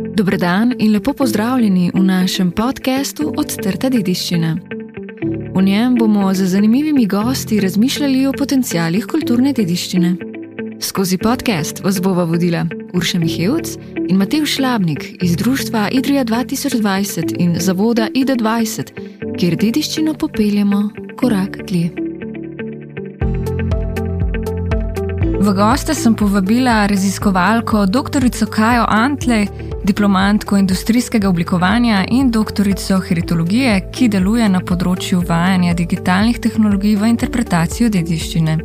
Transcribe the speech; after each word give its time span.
Dobrodan 0.00 0.74
in 0.78 0.92
lepo 0.92 1.12
pozdravljeni 1.12 1.90
v 1.94 2.02
našem 2.02 2.50
podkastu 2.50 3.32
Odstrta 3.36 3.88
dediščina. 3.90 4.56
V 5.54 5.62
njem 5.62 5.96
bomo 5.98 6.34
z 6.34 6.46
zanimivimi 6.46 7.06
gosti 7.06 7.60
razmišljali 7.60 8.26
o 8.26 8.32
potencijalih 8.32 9.06
kulturne 9.06 9.52
dediščine. 9.52 10.14
Skozi 10.80 11.18
podcast 11.18 11.82
vas 11.84 12.00
bova 12.02 12.24
vodila 12.24 12.66
Urša 12.94 13.18
Mihevc 13.18 13.74
in 14.08 14.16
Matej 14.16 14.46
Šlabnik 14.46 15.22
iz 15.22 15.36
Društva 15.36 15.88
Idrija 15.92 16.24
2020 16.24 17.34
in 17.38 17.56
Zavoda 17.60 18.08
ID20, 18.14 18.92
kjer 19.38 19.56
dediščino 19.56 20.14
popeljemo 20.14 20.90
korak 21.16 21.58
dlje. 21.66 21.90
V 25.38 25.52
goste 25.54 25.94
sem 25.94 26.14
povabila 26.14 26.86
raziskovalko 26.86 27.86
dr. 27.86 28.26
Kajo 28.50 28.84
Antlej, 28.88 29.46
diplomantko 29.88 30.56
industrijskega 30.56 31.28
oblikovanja 31.28 32.04
in 32.08 32.30
doktorico 32.30 32.98
heritologije, 33.00 33.78
ki 33.92 34.08
deluje 34.12 34.48
na 34.48 34.60
področju 34.60 35.22
vajanja 35.28 35.72
digitalnih 35.78 36.40
tehnologij 36.44 36.98
v 37.00 37.08
interpretacijo 37.14 37.88
dediščine. 37.94 38.58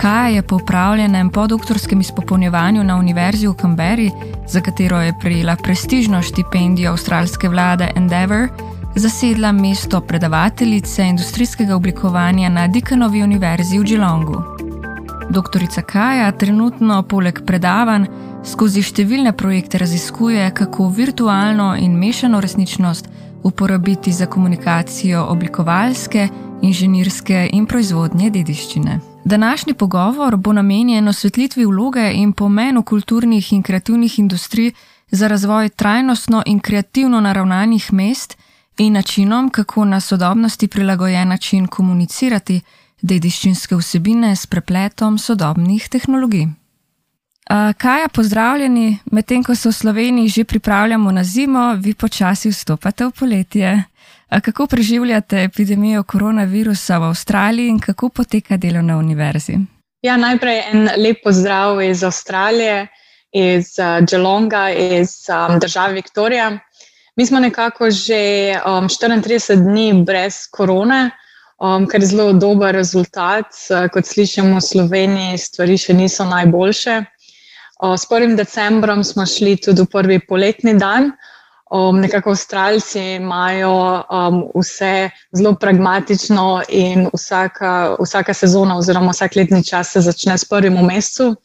Kaj 0.00 0.34
je 0.34 0.42
po 0.42 0.58
upravljenem 0.58 1.30
podoktorskem 1.30 2.02
izpopolnjevanju 2.02 2.82
na 2.84 2.96
Univerzi 2.98 3.46
v 3.46 3.54
Canberri, 3.62 4.10
za 4.48 4.60
katero 4.60 4.98
je 5.04 5.14
prejela 5.22 5.54
prestižno 5.56 6.22
štipendijo 6.22 6.96
avstralske 6.96 7.48
vlade 7.48 7.92
Endeavour, 7.96 8.48
zasedla 8.96 9.52
mesto 9.52 10.00
predavateljice 10.00 11.06
industrijskega 11.12 11.76
oblikovanja 11.76 12.48
na 12.48 12.66
Dickonovi 12.66 13.22
univerzi 13.22 13.78
v 13.78 13.86
Geelongu. 13.92 14.59
Doktorica 15.30 15.82
Kaja 15.82 16.32
trenutno 16.32 16.96
poleg 17.06 17.36
predavanj 17.46 18.08
skozi 18.42 18.82
številne 18.82 19.30
projekte 19.38 19.78
raziskuje, 19.78 20.48
kako 20.58 20.88
virtualno 20.90 21.68
in 21.78 21.94
mešano 21.98 22.40
resničnost 22.42 23.06
uporabiti 23.46 24.10
za 24.12 24.26
komunikacijo 24.26 25.22
oblikovalske, 25.30 26.26
inženirske 26.66 27.44
in 27.52 27.68
proizvodnje 27.70 28.32
dediščine. 28.34 28.98
Današnji 29.24 29.74
pogovor 29.74 30.36
bo 30.36 30.52
namenjen 30.52 31.08
osvetlitvi 31.08 31.64
vloge 31.64 32.10
in 32.10 32.32
pomenu 32.32 32.82
kulturnih 32.82 33.52
in 33.52 33.62
kreativnih 33.62 34.18
industrij 34.18 34.72
za 35.10 35.28
razvoj 35.28 35.68
trajnostno 35.68 36.42
in 36.46 36.58
kreativno 36.58 37.20
naravnanih 37.20 37.92
mest 37.92 38.36
in 38.78 38.98
načinom, 38.98 39.50
kako 39.50 39.84
na 39.84 40.00
sodobnosti 40.00 40.68
prilagojen 40.68 41.28
način 41.28 41.66
komunicirati 41.66 42.60
dediščinske 43.02 43.76
vsebine 43.76 44.36
s 44.36 44.46
prepletom 44.46 45.18
sodobnih 45.18 45.88
tehnologij. 45.88 46.48
Kaja, 47.76 48.08
pozdravljeni, 48.14 48.98
medtem 49.10 49.42
ko 49.42 49.54
se 49.54 49.68
v 49.68 49.72
Sloveniji 49.72 50.28
že 50.28 50.44
pripravljamo 50.44 51.10
na 51.12 51.24
zimo, 51.24 51.74
vi 51.74 51.94
počasi 51.94 52.50
vstopate 52.50 53.04
v 53.04 53.10
poletje. 53.10 53.84
Kako 54.42 54.66
preživljate 54.66 55.42
epidemijo 55.42 56.02
koronavirusa 56.02 56.98
v 56.98 57.04
Avstraliji 57.10 57.68
in 57.68 57.78
kako 57.78 58.08
poteka 58.08 58.56
delo 58.56 58.82
na 58.82 58.98
univerzi? 58.98 59.58
Ja, 60.02 60.16
najprej 60.16 60.62
en 60.72 60.88
lep 60.96 61.24
pozdrav 61.24 61.82
iz 61.82 62.04
Avstralije, 62.04 62.86
iz 63.32 63.74
Geelonga, 64.10 64.70
iz 64.70 65.10
um, 65.28 65.58
države 65.58 65.92
Viktorija. 65.94 66.58
Mi 67.16 67.26
smo 67.26 67.40
nekako 67.40 67.90
že 67.90 68.54
um, 68.66 68.88
34 68.88 69.56
dni 69.56 70.04
brez 70.06 70.34
korone, 70.50 71.10
um, 71.60 71.86
kar 71.86 72.00
je 72.00 72.06
zelo 72.06 72.32
dober 72.32 72.74
rezultat. 72.74 73.52
Uh, 73.70 73.86
kot 73.92 74.06
slišimo 74.06 74.56
v 74.58 74.64
Sloveniji, 74.64 75.38
stvari 75.38 75.78
še 75.78 75.94
niso 75.94 76.24
najboljše. 76.24 77.00
Uh, 77.80 77.96
s 77.96 78.08
1. 78.08 78.36
decembrom 78.36 79.04
smo 79.04 79.26
šli 79.26 79.56
tudi 79.60 79.84
v 79.84 79.92
prvi 79.92 80.18
poletni 80.20 80.74
dan. 80.80 81.12
Um, 81.70 82.00
nekako 82.02 82.32
Avstralci 82.34 82.98
imajo 83.20 84.02
um, 84.02 84.40
vse 84.58 85.10
zelo 85.32 85.54
pragmatično, 85.54 86.64
in 86.68 87.06
vsaka, 87.14 87.94
vsaka 88.00 88.34
sezona, 88.34 88.74
oziroma 88.80 89.14
vsak 89.14 89.36
letni 89.38 89.62
čas, 89.64 89.92
se 89.94 90.02
začne 90.02 90.34
s 90.38 90.48
prvim 90.50 90.80
mesecu. 90.82 91.36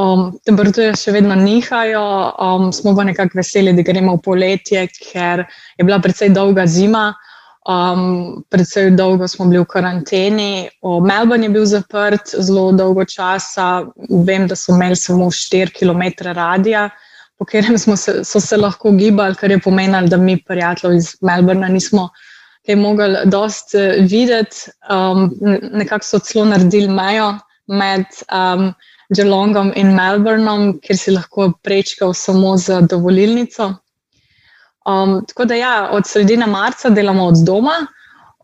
Um, 0.00 0.30
temperature 0.48 0.94
še 0.96 1.12
vedno 1.12 1.36
nihajo, 1.36 2.04
um, 2.40 2.70
smo 2.72 2.94
pa 2.96 3.04
nekako 3.04 3.42
veseli, 3.42 3.74
da 3.76 3.84
gremo 3.84 4.14
v 4.16 4.22
poletje, 4.24 4.86
ker 4.88 5.44
je 5.76 5.84
bila 5.84 6.00
precej 6.00 6.32
dolga 6.32 6.64
zima, 6.64 7.10
um, 7.68 8.44
precej 8.50 8.90
dolgo 8.96 9.28
smo 9.28 9.46
bili 9.46 9.62
v 9.62 9.68
karanteni. 9.70 10.68
Melbourne 10.82 11.46
je 11.46 11.54
bil 11.54 11.64
zaprt 11.66 12.34
zelo 12.38 12.72
dolgo 12.72 13.04
časa, 13.04 13.86
vem, 14.26 14.46
da 14.48 14.56
so 14.56 14.74
imeli 14.74 14.96
samo 14.96 15.30
4 15.30 15.72
km 15.78 16.32
radija 16.32 16.90
po 17.42 17.46
katerem 17.46 17.78
se, 17.78 18.24
so 18.24 18.40
se 18.40 18.56
lahko 18.56 18.92
gibali, 18.92 19.34
kar 19.34 19.50
je 19.50 19.58
pomenilo, 19.58 20.06
da 20.06 20.16
mi, 20.16 20.36
prijatelji 20.46 20.96
iz 20.96 21.16
Melbourna, 21.20 21.68
nismo 21.68 22.08
kaj 22.66 22.76
mogli 22.78 23.24
dosti 23.24 23.78
uh, 23.78 24.06
videti. 24.10 24.70
Um, 24.90 25.32
nekako 25.72 26.06
so 26.06 26.18
celo 26.18 26.44
naredili 26.44 26.88
mejo 26.88 27.32
med 27.66 28.06
um, 28.30 28.68
Geelongom 29.16 29.72
in 29.76 29.90
Melbournom, 29.96 30.78
kjer 30.86 30.98
si 30.98 31.16
lahko 31.16 31.50
prečkal 31.62 32.14
samo 32.14 32.54
z 32.56 32.84
dovolilnico. 32.90 33.72
Um, 34.86 35.24
tako 35.28 35.44
da, 35.44 35.54
ja, 35.54 35.88
od 35.92 36.06
sredine 36.06 36.46
marca 36.46 36.90
delamo 36.90 37.26
od 37.26 37.44
doma. 37.46 37.86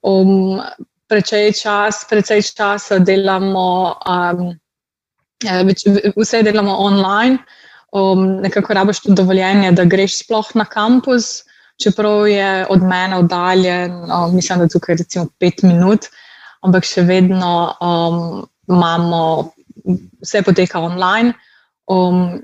Um, 0.03 0.61
Precej 1.09 1.53
čas, 1.57 2.03
časa 2.57 2.99
delamo, 2.99 3.95
um, 4.05 4.51
vse 6.17 6.43
delamo 6.43 6.75
online, 6.77 7.39
um, 7.93 8.27
nekako 8.43 8.75
rabiš 8.75 9.01
tudi 9.01 9.17
dovoljenje, 9.17 9.73
da 9.73 9.85
greš 9.85 10.19
sploh 10.19 10.51
na 10.55 10.65
kampus, 10.65 11.45
čeprav 11.83 12.29
je 12.29 12.67
od 12.69 12.83
mene 12.83 13.17
oddaljen, 13.17 13.93
um, 13.93 14.35
mislim, 14.35 14.59
da 14.59 14.69
tukaj 14.69 14.97
recimo 15.01 15.27
pet 15.41 15.63
minut, 15.63 16.11
ampak 16.61 16.85
še 16.85 17.03
vedno 17.09 17.73
um, 17.81 18.45
imamo, 18.69 19.51
vse 20.21 20.43
poteka 20.43 20.81
online. 20.81 21.33
Um, 21.87 22.43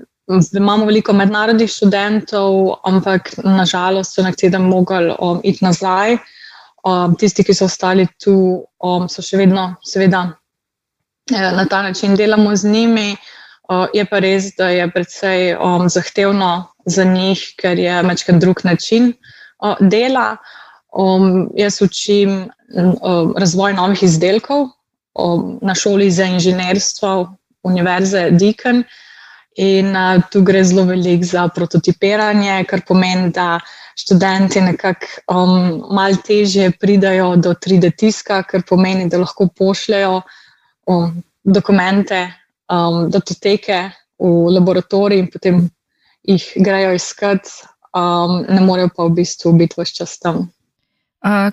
imamo 0.53 0.85
veliko 0.85 1.13
mednarodnih 1.13 1.69
študentov, 1.69 2.79
ampak 2.83 3.33
nažalost 3.43 4.15
so 4.15 4.23
nekateri 4.23 4.59
mogli 4.59 5.13
um, 5.19 5.41
iti 5.43 5.65
nazaj. 5.65 6.17
Um, 6.85 7.15
tisti, 7.17 7.43
ki 7.43 7.53
so 7.53 7.65
ostali 7.65 8.07
tu, 8.21 8.65
um, 8.83 9.07
so 9.09 9.21
še 9.25 9.39
vedno, 9.41 9.73
seveda, 9.85 10.27
eh, 11.33 11.51
na 11.57 11.65
ta 11.65 11.81
način 11.81 12.15
delamo 12.15 12.55
z 12.55 12.69
njimi. 12.69 13.15
Uh, 13.69 13.87
je 13.93 14.05
pa 14.05 14.19
res, 14.21 14.51
da 14.57 14.69
je 14.69 14.85
precej 14.93 15.55
um, 15.57 15.89
zahtevno 15.89 16.67
za 16.85 17.03
njih, 17.03 17.41
ker 17.57 17.79
je 17.79 18.01
večkrat 18.05 18.37
drug 18.37 18.61
način 18.63 19.13
uh, 19.63 19.73
dela. 19.79 20.37
Um, 20.93 21.49
jaz 21.57 21.81
učim 21.81 22.45
um, 22.75 23.33
razvoj 23.37 23.73
novih 23.73 24.03
izdelkov 24.03 24.69
um, 25.15 25.57
na 25.61 25.75
šoli 25.75 26.11
za 26.11 26.29
inženirstvo 26.29 27.35
Univerze 27.63 28.29
Deakin. 28.31 28.83
In 29.55 29.95
uh, 29.95 30.19
tu 30.31 30.41
gre 30.43 30.63
zelo 30.63 30.83
veliko 30.83 31.25
za 31.25 31.47
prototipiranje, 31.47 32.63
kar 32.67 32.81
pomeni, 32.87 33.31
da 33.31 33.59
študenti 33.95 34.61
nekako 34.61 35.07
um, 35.31 35.83
malo 35.95 36.19
težje 36.27 36.71
pridajo 36.79 37.35
do 37.35 37.53
3D 37.53 37.93
tiska, 37.97 38.41
kar 38.43 38.65
pomeni, 38.67 39.07
da 39.09 39.21
lahko 39.21 39.47
pošljajo 39.47 40.21
um, 40.91 41.23
dokumente 41.43 42.25
um, 42.67 43.05
datoteke 43.11 43.79
v 44.19 44.33
laboratorij 44.57 45.23
in 45.23 45.31
potem 45.31 45.63
jih 46.23 46.51
grejo 46.55 46.91
iskat, 46.95 47.47
um, 47.95 48.41
ne 48.49 48.61
morejo 48.61 48.91
pa 48.95 49.07
v 49.07 49.15
bistvu 49.21 49.53
biti 49.55 49.79
vse 49.79 50.01
čas 50.01 50.19
tam. 50.19 50.49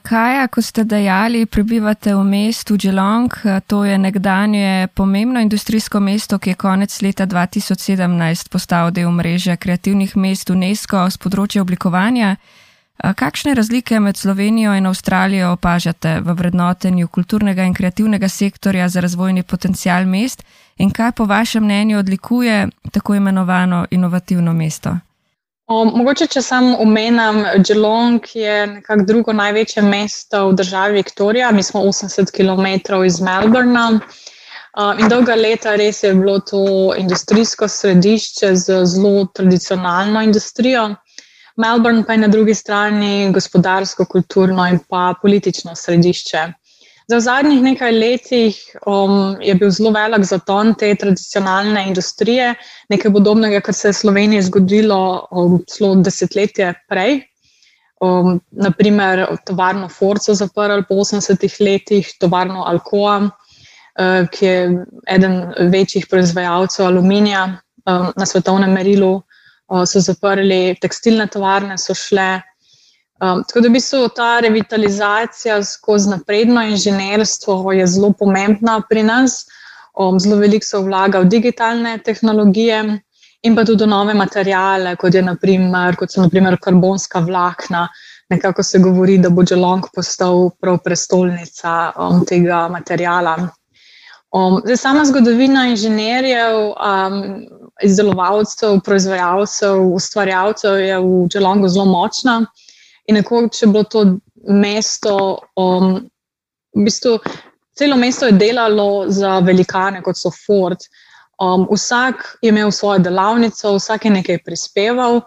Kaj, 0.03 0.49
ko 0.53 0.61
ste 0.61 0.85
dejali, 0.85 1.47
prebivate 1.49 2.13
v 2.13 2.21
mestu 2.25 2.77
Geelong, 2.77 3.33
to 3.67 3.85
je 3.89 3.99
nekdanje 3.99 4.89
pomembno 4.95 5.41
industrijsko 5.41 6.01
mesto, 6.01 6.37
ki 6.39 6.51
je 6.51 6.55
konec 6.61 6.93
leta 7.01 7.25
2017 7.27 8.53
postal 8.53 8.91
del 8.93 9.09
mreže 9.09 9.57
kreativnih 9.57 10.13
mest 10.17 10.51
UNESCO 10.53 11.09
z 11.09 11.17
področja 11.17 11.63
oblikovanja. 11.65 12.37
Kakšne 13.01 13.55
razlike 13.57 13.97
med 14.01 14.21
Slovenijo 14.21 14.75
in 14.77 14.87
Avstralijo 14.87 15.55
opažate 15.57 16.21
v 16.21 16.35
vrednotenju 16.37 17.09
kulturnega 17.09 17.65
in 17.65 17.73
kreativnega 17.73 18.29
sektorja 18.29 18.91
za 18.93 19.01
razvojni 19.01 19.43
potencial 19.43 20.05
mest 20.05 20.45
in 20.77 20.93
kaj 20.93 21.17
po 21.17 21.25
vašem 21.25 21.65
mnenju 21.65 21.99
odlikuje 21.99 22.69
tako 22.93 23.15
imenovano 23.15 23.87
inovativno 23.91 24.53
mesto? 24.53 24.99
O, 25.73 25.85
mogoče, 25.89 26.27
če 26.29 26.43
sam 26.45 26.67
omenjam, 26.85 27.39
Geelong 27.65 28.27
je 28.37 28.57
nekako 28.75 29.05
drugo 29.09 29.33
največje 29.33 29.83
mesto 29.87 30.43
v 30.51 30.57
državi 30.59 30.99
Viktorija, 30.99 31.51
mi 31.57 31.63
smo 31.65 31.81
80 31.89 32.33
km 32.37 32.99
iz 33.07 33.21
Melbourna. 33.25 33.87
Uh, 33.93 35.01
in 35.01 35.09
dolga 35.09 35.37
leta 35.37 35.73
res 35.81 36.03
je 36.03 36.13
bilo 36.17 36.39
to 36.51 36.61
industrijsko 36.99 37.69
središče 37.69 38.53
z 38.57 38.83
zelo 38.93 39.27
tradicionalno 39.39 40.23
industrijo. 40.29 40.91
Melbourne 41.57 42.05
pa 42.07 42.19
je 42.19 42.25
na 42.27 42.29
drugi 42.33 42.55
strani 42.55 43.31
gospodarsko, 43.33 44.05
kulturno 44.05 44.69
in 44.69 44.81
pa 44.89 45.15
politično 45.23 45.77
središče. 45.77 46.47
Za 47.13 47.19
v 47.19 47.25
zadnjih 47.27 47.59
nekaj 47.61 47.93
letih 47.93 48.59
um, 48.89 49.37
je 49.45 49.53
bil 49.61 49.69
zelo 49.71 49.91
velik 49.93 50.23
zaton 50.25 50.71
te 50.81 50.95
tradicionalne 50.97 51.83
industrije, 51.91 52.55
nekaj 52.89 53.13
podobnega, 53.13 53.59
kar 53.61 53.77
se 53.77 53.91
je 53.91 53.93
v 53.93 53.99
Sloveniji 53.99 54.45
zgodilo 54.47 55.01
um, 55.29 55.59
celo 55.69 55.91
desetletje 56.01 56.71
prej. 56.89 57.19
Um, 58.01 58.39
naprimer, 58.57 59.27
tovarno 59.45 59.91
Forco 59.93 60.33
zaprli 60.33 60.87
po 60.89 61.03
80-ih 61.05 61.59
letih, 61.61 62.15
tovarno 62.17 62.65
Alcoa, 62.71 63.19
uh, 63.29 64.25
ki 64.33 64.47
je 64.47 64.87
eden 65.05 65.37
večjih 65.75 66.09
proizvajalcev 66.09 66.87
aluminija 66.87 67.45
um, 67.45 68.09
na 68.17 68.27
svetovnem 68.27 68.73
merilu, 68.73 69.19
uh, 69.69 69.85
so 69.85 70.01
zaprli, 70.01 70.79
tekstilne 70.81 71.29
tovarne 71.29 71.77
so 71.77 71.93
šle. 71.93 72.31
Um, 73.23 73.45
tako 73.47 73.61
da 73.61 73.69
v 73.69 73.73
bistvu 73.77 74.09
ta 74.17 74.41
revitalizacija 74.43 75.61
skozi 75.65 76.11
napredno 76.11 76.63
inženirstvo 76.63 77.73
je 77.73 77.87
zelo 77.87 78.13
pomembna 78.19 78.81
pri 78.89 79.03
nas. 79.03 79.45
Um, 79.95 80.19
zelo 80.21 80.37
veliko 80.41 80.67
se 80.67 80.79
vlaga 80.79 81.21
v 81.23 81.29
digitalne 81.31 81.99
tehnologije 81.99 82.81
in 83.43 83.57
pa 83.57 83.65
tudi 83.65 83.85
v 83.85 83.89
nove 83.89 84.15
materijale, 84.15 84.97
kot, 84.97 85.15
naprimer, 85.15 85.97
kot 85.97 86.11
so 86.11 86.23
naprimer 86.23 86.57
karbonska 86.63 87.21
vlakna. 87.21 87.89
Nekako 88.31 88.63
se 88.63 88.79
govori, 88.79 89.19
da 89.19 89.31
bo 89.31 89.45
Dželong 89.45 89.87
postal 89.95 90.51
prav 90.61 90.81
prestolnica 90.83 91.93
um, 91.97 92.25
tega 92.27 92.67
materijala. 92.69 93.37
Um, 94.33 94.59
zdaj, 94.65 94.77
sama 94.77 95.05
zgodovina 95.05 95.69
inženirjev, 95.69 96.59
um, 96.73 97.23
izdelovalcev, 97.83 98.81
proizvajalcev, 98.85 99.83
ustvarjalcev 99.95 100.81
je 100.81 100.99
v 100.99 101.27
Dželongu 101.29 101.69
zelo 101.69 101.85
močna. 101.85 102.41
In 103.09 103.19
nekoč, 103.19 103.63
je 103.63 103.69
bilo 103.69 103.85
to 103.85 104.05
mesto, 104.49 105.39
um, 105.57 105.97
v 106.75 106.85
bistvu 106.85 107.19
celo 107.75 107.97
mesto 107.97 108.27
je 108.27 108.33
delalo 108.33 109.05
za 109.09 109.39
velikane, 109.39 110.03
kot 110.03 110.19
so 110.19 110.31
Ford. 110.31 110.79
Um, 111.43 111.67
vsak 111.71 112.39
je 112.43 112.49
imel 112.49 112.71
svojo 112.71 112.99
delavnico, 112.99 113.75
vsak 113.77 114.05
je 114.05 114.11
nekaj 114.11 114.39
prispeval. 114.45 115.21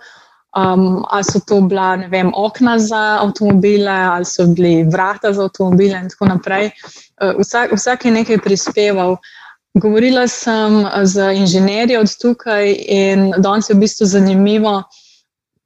Um, 0.55 1.03
ali 1.11 1.23
so 1.23 1.39
to 1.47 1.61
bila 1.61 1.95
vem, 1.95 2.31
okna 2.35 2.79
za 2.79 3.19
avtomobile, 3.21 3.91
ali 3.91 4.25
so 4.25 4.45
bili 4.47 4.83
vrata 4.83 5.33
za 5.33 5.43
avtomobile, 5.43 5.99
in 5.99 6.09
tako 6.09 6.25
naprej. 6.25 6.69
Uh, 7.21 7.35
vsak, 7.39 7.73
vsak 7.75 8.05
je 8.05 8.11
nekaj 8.11 8.37
prispeval. 8.37 9.17
Govorila 9.75 10.27
sem 10.27 10.85
z 11.03 11.33
inženirji 11.35 11.97
od 11.97 12.07
tukaj, 12.21 12.71
in 12.87 13.33
danes 13.37 13.69
je 13.69 13.75
v 13.75 13.79
bistvu 13.79 14.07
zanimivo. 14.07 14.83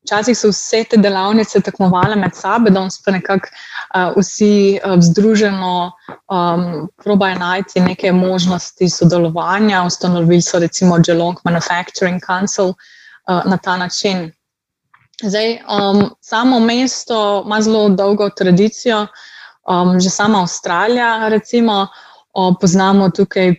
Včasih 0.09 0.37
so 0.37 0.49
vse 0.49 0.83
te 0.89 0.97
delavnice 0.97 1.59
tekmovale 1.61 2.15
med 2.17 2.33
sabo, 2.33 2.71
danes 2.73 2.95
pa 3.05 3.11
nekako 3.13 3.49
uh, 3.49 4.15
vsi 4.17 4.79
uh, 4.81 4.95
združeno 5.05 5.91
um, 6.33 6.63
probajo 7.03 7.37
najti 7.37 7.83
neke 7.85 8.11
možnosti 8.11 8.89
sodelovanja. 8.89 9.83
Ustanovili 9.85 10.41
so 10.41 10.59
recimo 10.59 10.97
Geelong 10.97 11.37
Manufacturing 11.45 12.17
Council 12.25 12.73
uh, 12.73 13.45
na 13.45 13.57
ta 13.57 13.77
način. 13.77 14.31
Zdaj, 15.21 15.59
um, 15.69 16.09
samo 16.21 16.59
mesto 16.59 17.43
ima 17.45 17.61
zelo 17.61 17.89
dolgo 17.89 18.29
tradicijo, 18.29 19.07
um, 19.69 19.99
že 19.99 20.09
sama 20.09 20.41
Avstralija, 20.41 21.29
recimo, 21.29 21.87
um, 22.33 22.55
poznamo 22.61 23.09
tukaj 23.09 23.53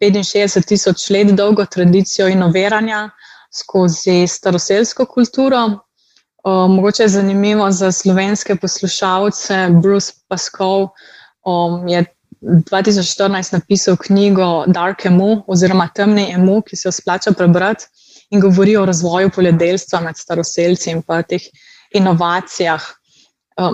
65 0.00 0.68
tisoč 0.68 1.10
let 1.10 1.32
dolgo 1.32 1.64
tradicijo 1.64 2.28
inoviranja 2.28 3.10
skozi 3.54 4.26
staroseljsko 4.26 5.06
kulturo. 5.06 5.64
Um, 6.44 6.74
mogoče 6.74 7.02
je 7.02 7.08
zanimivo 7.08 7.70
za 7.70 7.92
slovenske 7.92 8.56
poslušalce. 8.56 9.68
Bruce 9.82 10.12
Pascal 10.28 10.88
um, 11.44 11.88
je 11.88 12.04
2014 12.42 13.52
napisal 13.52 13.96
knjigo 13.96 14.64
Dark 14.66 15.06
Emu 15.06 15.44
oziroma 15.46 15.88
Temni 15.94 16.32
Emu, 16.32 16.62
ki 16.62 16.76
se 16.76 16.88
jo 16.88 16.92
splača 16.92 17.32
prebrati 17.32 17.84
in 18.30 18.40
govori 18.40 18.76
o 18.76 18.84
razvoju 18.86 19.30
poljedelstva 19.30 20.00
med 20.00 20.16
staroseljci 20.16 20.90
in 20.90 21.02
pa 21.02 21.22
teh 21.22 21.42
inovacijah. 21.94 22.82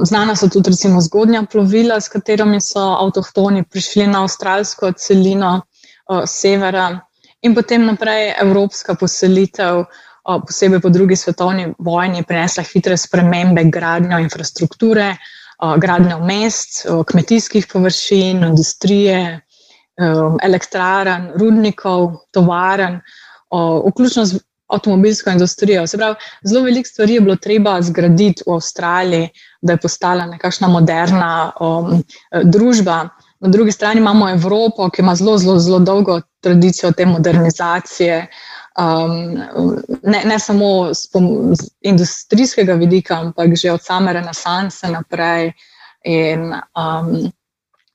Znana 0.02 0.36
so 0.36 0.48
tudi 0.48 0.70
recimo 0.70 1.00
zgodnja 1.00 1.44
plovila, 1.50 2.00
s 2.00 2.08
katerimi 2.08 2.60
so 2.60 2.80
avtohtoni 2.80 3.62
prišli 3.64 4.06
na 4.06 4.22
avstralsko 4.22 4.92
celino 4.92 5.60
severa 6.26 7.00
in 7.42 7.54
potem 7.54 7.86
naprej 7.86 8.32
evropska 8.40 8.94
poselitev, 8.94 9.84
posebej 10.46 10.80
po 10.80 10.88
drugi 10.88 11.16
svetovni 11.16 11.72
vojni, 11.78 12.22
prinesla 12.22 12.62
hitre 12.62 12.96
spremembe, 12.96 13.64
gradnjo 13.64 14.18
infrastrukture, 14.20 15.14
gradnjo 15.78 16.18
mest, 16.26 16.84
kmetijskih 17.06 17.66
površin, 17.72 18.44
industrije, 18.50 19.40
elektrarn, 20.42 21.32
rudnikov, 21.40 22.12
tovaren, 22.32 23.00
vključno 23.88 24.24
z 24.24 24.38
avtomobilsko 24.68 25.30
industrijo. 25.30 25.86
Se 25.86 25.96
pravi, 25.96 26.14
zelo 26.44 26.64
veliko 26.64 26.88
stvari 26.88 27.14
je 27.14 27.20
bilo 27.20 27.36
treba 27.36 27.82
zgraditi 27.82 28.42
v 28.46 28.52
Avstraliji, 28.52 29.28
da 29.60 29.72
je 29.72 29.80
postala 29.82 30.26
nekakšna 30.26 30.68
moderna 30.68 31.52
um, 31.60 32.02
družba. 32.44 33.08
Na 33.40 33.48
drugi 33.48 33.72
strani 33.72 34.00
imamo 34.00 34.30
Evropo, 34.30 34.90
ki 34.90 35.02
ima 35.02 35.14
zelo, 35.14 35.38
zelo, 35.38 35.58
zelo 35.58 35.78
dolgo 35.78 36.20
tradicijo 36.40 36.92
te 36.92 37.06
modernizacije, 37.06 38.26
um, 38.78 39.14
ne, 40.02 40.22
ne 40.24 40.38
samo 40.38 40.94
z, 40.94 41.08
industrijskega 41.80 42.74
vidika, 42.74 43.20
ampak 43.20 43.56
že 43.56 43.72
od 43.72 43.82
same 43.82 44.12
renesanse 44.12 44.90
naprej 44.90 45.52
in 46.04 46.52
um, 46.52 47.30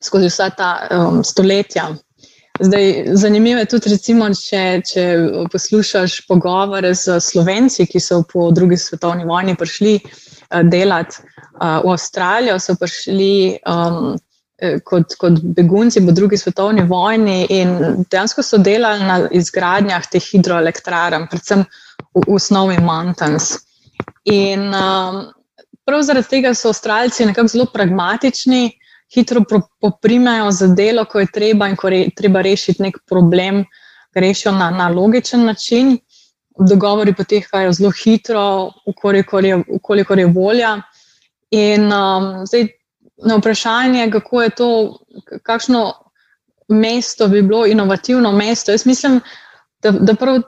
skozi 0.03 0.31
vsa 0.31 0.49
ta 0.49 0.87
um, 0.91 1.23
stoletja. 1.23 1.89
Zdaj, 2.59 3.05
zanimivo 3.13 3.59
je 3.59 3.65
tudi, 3.65 3.89
recimo, 3.89 4.29
če, 4.29 4.81
če 4.85 5.05
poslušaš 5.51 6.19
pogovore 6.27 6.93
z 6.95 7.19
slovenci, 7.19 7.87
ki 7.89 7.99
so 7.99 8.21
po 8.33 8.51
drugi 8.51 8.77
svetovni 8.77 9.25
vojni 9.25 9.55
prišli 9.59 9.95
uh, 9.99 10.61
delati 10.63 11.17
uh, 11.19 11.81
v 11.83 11.97
Avstralijo, 11.97 12.59
so 12.59 12.79
prišli. 12.79 13.57
Um, 13.67 14.15
Eh, 14.15 14.32
kot, 14.85 15.15
kot 15.19 15.39
begunci 15.57 16.01
po 16.05 16.11
drugi 16.11 16.37
svetovni 16.37 16.83
vojni 16.87 17.45
in 17.49 17.73
dejansko 18.09 18.43
so 18.43 18.57
delali 18.57 19.05
na 19.07 19.17
izgradnjah 19.31 20.07
teh 20.11 20.23
hidroelektrarn, 20.23 21.27
predvsem 21.31 21.65
v, 22.13 22.23
v 22.27 22.39
Snowy 22.39 22.79
Mountains. 22.83 23.57
In 24.29 24.69
um, 24.71 25.19
prav 25.85 26.05
zaradi 26.07 26.29
tega 26.37 26.53
so 26.55 26.71
Avstralci 26.71 27.27
nekako 27.27 27.51
zelo 27.51 27.67
pragmatični, 27.73 28.71
hitro 29.13 29.43
poprimejo 29.81 30.51
za 30.51 30.67
delo, 30.67 31.05
ko 31.05 31.19
je 31.19 31.31
treba 31.33 31.67
in 31.69 31.75
ko 31.75 31.91
je 31.91 32.07
treba 32.15 32.41
rešiti 32.41 32.81
nek 32.81 32.97
problem, 33.09 33.63
rešijo 34.15 34.53
na, 34.55 34.69
na 34.71 34.89
logičen 34.89 35.45
način. 35.45 35.97
Dogovori 36.53 37.15
potekajo 37.17 37.71
zelo 37.73 37.91
hitro, 38.03 38.71
ukolikor 38.85 39.45
je, 39.45 39.63
ukolikor 39.73 40.19
je 40.19 40.25
volja. 40.25 40.77
In 41.51 41.91
um, 41.93 42.45
zdaj, 42.45 42.67
na 43.17 43.35
vprašanje, 43.35 44.11
kako 44.11 44.41
je 44.41 44.49
to, 44.49 44.99
kakšno 45.43 45.93
mesto 46.67 47.27
bi 47.27 47.41
bilo 47.41 47.65
inovativno 47.65 48.31
mesto. 48.31 48.71
Jaz 48.71 48.85
mislim, 48.85 49.21
da, 49.83 49.91
da 49.91 50.15
prav 50.15 50.41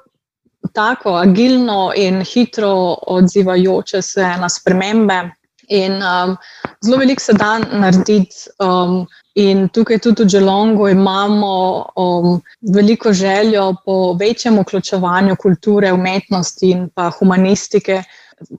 tako 0.73 1.09
agilno 1.09 1.91
in 1.95 2.23
hitro 2.23 2.95
odzivajoče 3.07 4.01
se 4.01 4.21
na 4.21 4.49
spremembe. 4.49 5.29
In 5.67 5.93
um, 5.93 6.37
zelo 6.81 6.97
veliko 6.97 7.21
se 7.21 7.33
da 7.33 7.59
narediti, 7.59 8.35
um, 8.59 9.07
in 9.35 9.69
tukaj 9.69 9.99
tudi 9.99 10.23
v 10.23 10.27
Dželongu 10.27 10.89
imamo 10.89 11.85
um, 11.95 12.41
veliko 12.75 13.13
željo 13.13 13.75
po 13.85 14.13
večjem 14.13 14.59
vključevanju 14.59 15.35
kulture, 15.35 15.91
umetnosti 15.93 16.69
in 16.69 16.89
pa 16.95 17.09
humanistike 17.09 18.03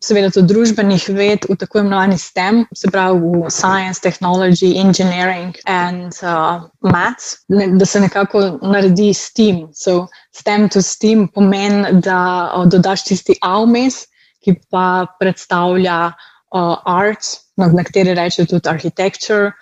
seveda 0.01 0.31
tudi 0.33 0.53
družbenih 0.55 1.05
ved 1.17 1.47
v 1.49 1.57
tako 1.61 1.83
imenovani 1.83 2.19
STEM, 2.19 2.65
se 2.75 2.91
pravi 2.93 3.21
v 3.21 3.51
Science, 3.53 4.01
Technology, 4.01 4.77
Engineering 4.81 5.57
and 5.67 6.17
uh, 6.23 6.65
Maths, 6.81 7.45
da 7.49 7.87
se 7.87 8.01
nekako 8.01 8.59
naredi 8.63 9.13
STEAM. 9.15 9.69
So, 9.75 10.07
STEM 10.33 10.69
to 10.69 10.83
STEAM 10.83 11.29
pomeni, 11.35 12.01
da 12.01 12.53
uh, 12.55 12.67
dodaš 12.69 13.05
tisti 13.11 13.37
avmes, 13.43 14.07
ki 14.45 14.57
pa 14.71 15.07
predstavlja 15.21 15.99
uh, 16.09 16.77
art, 16.85 17.37
no, 17.57 17.69
na 17.73 17.85
kateri 17.85 18.15
reče 18.17 18.47
tudi 18.47 18.69
architecture. 18.71 19.53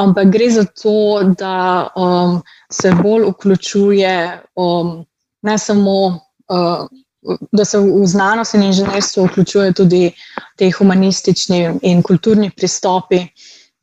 Ampak 0.00 0.30
gre 0.32 0.48
za 0.48 0.64
to, 0.64 1.20
da 1.36 1.90
um, 1.92 2.38
se 2.72 2.92
bolj 3.02 3.26
vključuje 3.34 4.14
um, 4.56 5.02
ne 5.44 5.58
samo 5.58 5.96
uh, 6.48 6.86
da 7.52 7.64
se 7.64 7.78
v 7.78 8.06
znanost 8.06 8.54
in 8.54 8.62
inženirstvo 8.62 9.24
vključujejo 9.24 9.72
tudi 9.72 10.12
te 10.56 10.70
humanistični 10.70 11.78
in 11.82 12.02
kulturni 12.02 12.50
pristopi. 12.50 13.26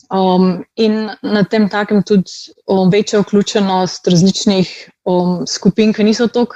Um, 0.09 0.63
in 0.75 1.09
na 1.21 1.43
tem 1.43 1.67
takem 1.69 2.03
tudi 2.03 2.31
um, 2.67 2.89
večja 2.89 3.19
vključenost 3.19 4.07
različnih 4.07 4.69
um, 5.05 5.47
skupin, 5.47 5.93
ki 5.93 6.03
niso 6.03 6.27
tako 6.27 6.55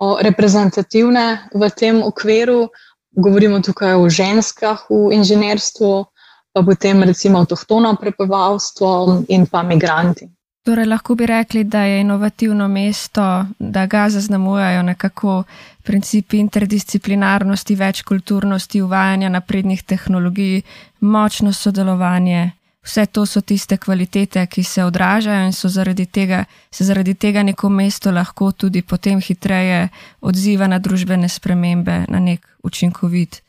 um, 0.00 0.16
reprezentativne 0.22 1.48
v 1.54 1.70
tem 1.70 2.02
okviru. 2.02 2.68
Govorimo 3.16 3.58
tukaj 3.60 3.94
o 3.96 4.08
ženskah 4.10 4.86
v 4.90 5.16
inženirstvu, 5.16 6.04
pa 6.52 6.62
potem 6.62 7.02
recimo 7.02 7.38
avtohtono 7.42 7.96
prebivalstvo 8.00 9.24
in 9.28 9.46
pa 9.46 9.62
migranti. 9.62 10.28
Torej, 10.66 10.86
lahko 10.86 11.14
bi 11.14 11.26
rekli, 11.26 11.64
da 11.64 11.82
je 11.82 12.00
inovativno 12.00 12.68
mesto, 12.68 13.44
da 13.58 13.86
ga 13.86 14.08
zaznamujajo 14.10 14.82
nekako 14.82 15.42
principi 15.86 16.38
interdisciplinarnosti, 16.38 17.74
večkulturnosti, 17.74 18.82
uvajanja 18.82 19.28
naprednih 19.28 19.82
tehnologij, 19.82 20.62
močno 21.00 21.52
sodelovanje. 21.52 22.50
Vse 22.86 23.06
to 23.06 23.26
so 23.26 23.40
tiste 23.40 23.76
kvalitete, 23.76 24.46
ki 24.46 24.62
se 24.64 24.84
odražajo 24.84 25.46
in 25.46 25.52
so 25.52 25.68
zaradi 25.68 26.06
tega, 26.06 26.44
se 26.70 26.84
zaradi 26.84 27.14
tega 27.14 27.42
neko 27.42 27.68
mesto 27.68 28.10
lahko 28.10 28.52
tudi 28.52 28.82
potem 28.82 29.20
hitreje 29.20 29.88
odziva 30.20 30.66
na 30.66 30.78
družbene 30.78 31.28
spremembe 31.28 32.04
na 32.08 32.20
nek 32.20 32.46
učinkovit, 32.62 33.42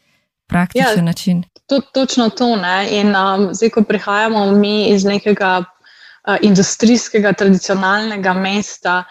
praktičen 0.47 0.97
ja, 0.97 1.03
način. 1.03 1.43
To, 1.67 1.81
točno 1.93 2.29
to. 2.29 2.55
Ne? 2.55 2.87
In 2.99 3.15
um, 3.15 3.49
zdaj, 3.53 3.69
ko 3.69 3.83
prihajamo 3.83 4.51
mi 4.51 4.89
iz 4.89 5.05
nekega 5.05 5.63
industrijskega, 6.41 7.33
tradicionalnega 7.33 8.33
mesta, 8.33 9.03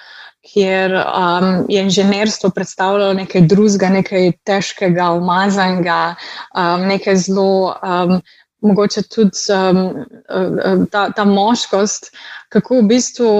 kjer 0.52 0.94
um, 0.94 1.66
je 1.68 1.82
inženirstvo 1.82 2.50
predstavljalo 2.50 3.12
nekaj 3.14 3.40
drugega, 3.40 3.88
nekaj 3.88 4.32
težkega, 4.44 5.10
umazanega, 5.18 6.14
um, 6.54 6.86
nekaj 6.86 7.16
zelo, 7.16 7.74
um, 7.82 8.20
mogoče 8.60 9.02
tudi 9.02 9.38
um, 9.54 10.86
ta, 10.92 11.10
ta 11.10 11.24
moškost, 11.24 12.10
kako 12.48 12.80
v 12.80 12.88
bistvu 12.92 13.30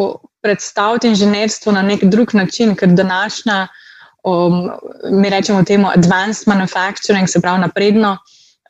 predstaviti 0.42 1.08
inženirstvo 1.08 1.72
na 1.72 1.82
nek 1.82 2.04
drug 2.04 2.34
način, 2.34 2.74
ker 2.76 2.88
današnja, 2.88 3.66
um, 4.24 4.70
mi 5.10 5.30
rečemo 5.30 5.64
temu, 5.64 5.88
advanced 5.94 6.48
manufacturing, 6.48 7.28
se 7.28 7.40
pravi 7.40 7.60
napredno. 7.60 8.16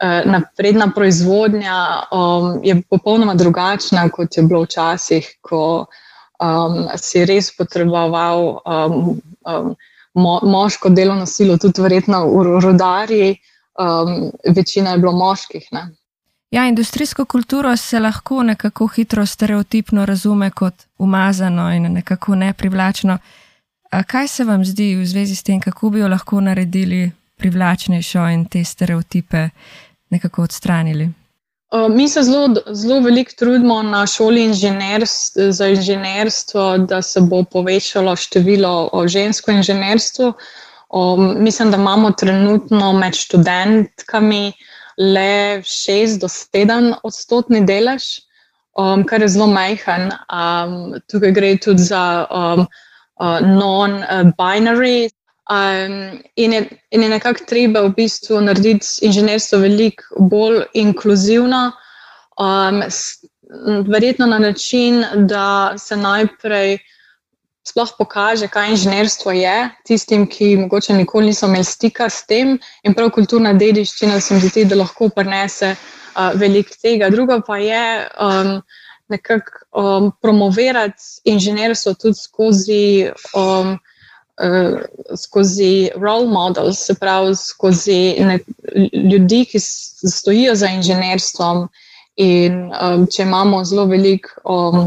Eh, 0.00 0.22
napredna 0.28 0.90
proizvodnja 0.94 2.02
um, 2.12 2.60
je 2.64 2.82
popolnoma 2.90 3.34
drugačna, 3.34 4.08
kot 4.12 4.36
je 4.36 4.42
bilo 4.42 4.60
včasih, 4.66 5.30
ko 5.40 5.86
um, 6.40 6.88
si 6.96 7.24
res 7.24 7.50
potreboval 7.56 8.60
um, 8.64 9.20
um, 9.46 9.74
mo 10.14 10.40
moško 10.42 10.88
delovno 10.88 11.26
silo, 11.26 11.58
tudi 11.58 11.82
verjetno 11.82 12.24
v 12.26 12.60
rodarji, 12.60 13.36
um, 13.78 14.30
večina 14.56 14.90
je 14.90 14.98
bilo 14.98 15.12
moških. 15.12 15.68
Ne? 15.72 15.88
Ja, 16.50 16.66
industrijsko 16.66 17.24
kulturo 17.24 17.76
se 17.76 18.00
lahko 18.00 18.42
nekako 18.42 18.86
hitro 18.86 19.26
stereotipno 19.26 20.06
razume 20.06 20.50
kot 20.50 20.74
umazano 20.98 21.74
in 21.74 21.92
nekako 21.92 22.34
neprivlačno. 22.34 23.18
A 23.90 24.02
kaj 24.02 24.28
se 24.28 24.44
vam 24.44 24.64
zdi 24.64 24.94
v 24.96 25.06
zvezi 25.06 25.34
s 25.34 25.42
tem, 25.42 25.60
kako 25.60 25.90
bi 25.90 25.98
jo 25.98 26.08
lahko 26.08 26.40
naredili 26.40 27.10
privlačnejšo 27.36 28.28
in 28.28 28.44
te 28.44 28.64
stereotipe 28.64 29.48
nekako 30.10 30.42
odstranili? 30.42 31.10
Mi 31.90 32.08
se 32.08 32.23
zelo, 32.23 32.54
zelo 32.73 33.00
veliko 33.00 33.32
trudimo 33.38 33.82
na 33.82 34.06
šoli 34.06 34.44
inženirst, 34.44 35.38
za 35.50 35.66
inženirstvo, 35.68 36.78
da 36.78 37.02
se 37.02 37.20
bo 37.20 37.42
povečalo 37.44 38.16
število 38.16 38.90
žensko 39.06 39.50
inženirstvo. 39.50 40.32
Mislim, 41.37 41.70
da 41.70 41.76
imamo 41.76 42.11
trenutno 42.11 42.92
med 42.92 43.14
študentkami 43.14 44.52
le 44.99 45.58
6 45.62 46.20
do 46.20 46.28
7 46.28 46.94
odstotni 47.02 47.66
delež, 47.66 48.04
kar 49.08 49.23
je 49.23 49.28
zelo 49.28 49.46
majhen. 49.46 50.11
Tukaj 51.11 51.32
gre 51.32 51.56
tudi 51.58 51.82
za 51.82 52.26
non-binary 53.42 55.11
Um, 55.46 56.18
in 56.34 56.52
je, 56.52 56.68
in 56.90 57.02
je 57.02 57.08
nekako 57.08 57.44
treba 57.46 57.80
v 57.80 57.92
bistvu 57.94 58.40
narediti 58.40 58.86
inženirstvo 59.06 59.60
veliko 59.62 60.02
bolj 60.18 60.64
inkluzivno, 60.74 61.70
um, 62.42 62.82
s, 62.82 63.22
verjetno 63.86 64.26
na 64.26 64.38
način, 64.38 65.04
da 65.14 65.74
se 65.78 65.96
najprej 65.96 66.78
sploh 67.62 67.92
pokaže, 67.98 68.48
kaj 68.48 68.70
inženirstvo 68.70 69.32
je, 69.32 69.70
tistim, 69.86 70.26
ki 70.26 70.56
morda 70.56 70.98
nikoli 70.98 71.30
niso 71.30 71.46
imeli 71.46 71.64
stika 71.64 72.10
s 72.10 72.26
tem, 72.26 72.58
in 72.82 72.94
prav 72.94 73.10
kulturna 73.14 73.54
dediščina 73.54 74.20
se 74.20 74.34
mi 74.34 74.50
zdi, 74.50 74.64
da 74.66 74.82
lahko 74.82 75.08
prenese 75.14 75.76
uh, 75.76 76.34
veliko 76.34 76.74
tega. 76.82 77.10
Drugo 77.10 77.40
pa 77.46 77.62
je. 77.62 77.86
Um, 78.18 78.60
Nekako 79.06 79.52
um, 79.78 80.08
promovirati 80.18 81.02
inženirstvo 81.30 81.92
tudi 81.94 82.18
skozi 82.18 83.12
um, 83.38 83.76
skozi 85.16 85.90
role 85.96 86.26
models, 86.26 86.78
se 86.78 86.94
pravi 86.94 87.34
skozi 87.36 88.16
ne, 88.20 88.38
ljudi, 88.92 89.44
ki 89.44 89.58
stojijo 89.60 90.54
za 90.54 90.68
inženirstvom. 90.68 91.68
In 92.16 92.70
um, 92.72 93.04
če 93.12 93.22
imamo 93.22 93.64
zelo 93.64 93.84
veliko, 93.84 94.40
um, 94.48 94.86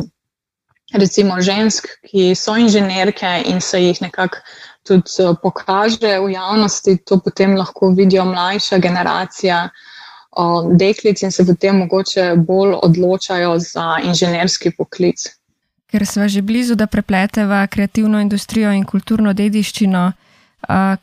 recimo, 0.98 1.38
žensk, 1.42 1.86
ki 2.10 2.34
so 2.36 2.56
inženirke 2.58 3.44
in 3.46 3.62
se 3.62 3.84
jih 3.84 4.02
nekako 4.02 4.42
tudi 4.82 5.22
uh, 5.22 5.36
pokaže 5.42 6.16
v 6.18 6.32
javnosti, 6.34 6.98
to 7.06 7.20
potem 7.22 7.54
lahko 7.58 7.92
vidijo 7.94 8.26
mlajša 8.26 8.78
generacija. 8.78 9.70
Deklic 10.78 11.22
in 11.26 11.32
se 11.34 11.44
potem 11.46 11.82
mogoče 11.84 12.36
bolj 12.48 12.76
odločajo 12.86 13.58
za 13.60 13.98
inženirski 14.06 14.72
poklic 14.78 15.26
ker 15.92 16.06
smo 16.06 16.28
že 16.28 16.42
blizu, 16.42 16.76
da 16.76 16.88
prepleteva 16.88 17.68
kreativno 17.68 18.20
industrijo 18.22 18.72
in 18.72 18.86
kulturno 18.86 19.34
dediščino. 19.34 20.12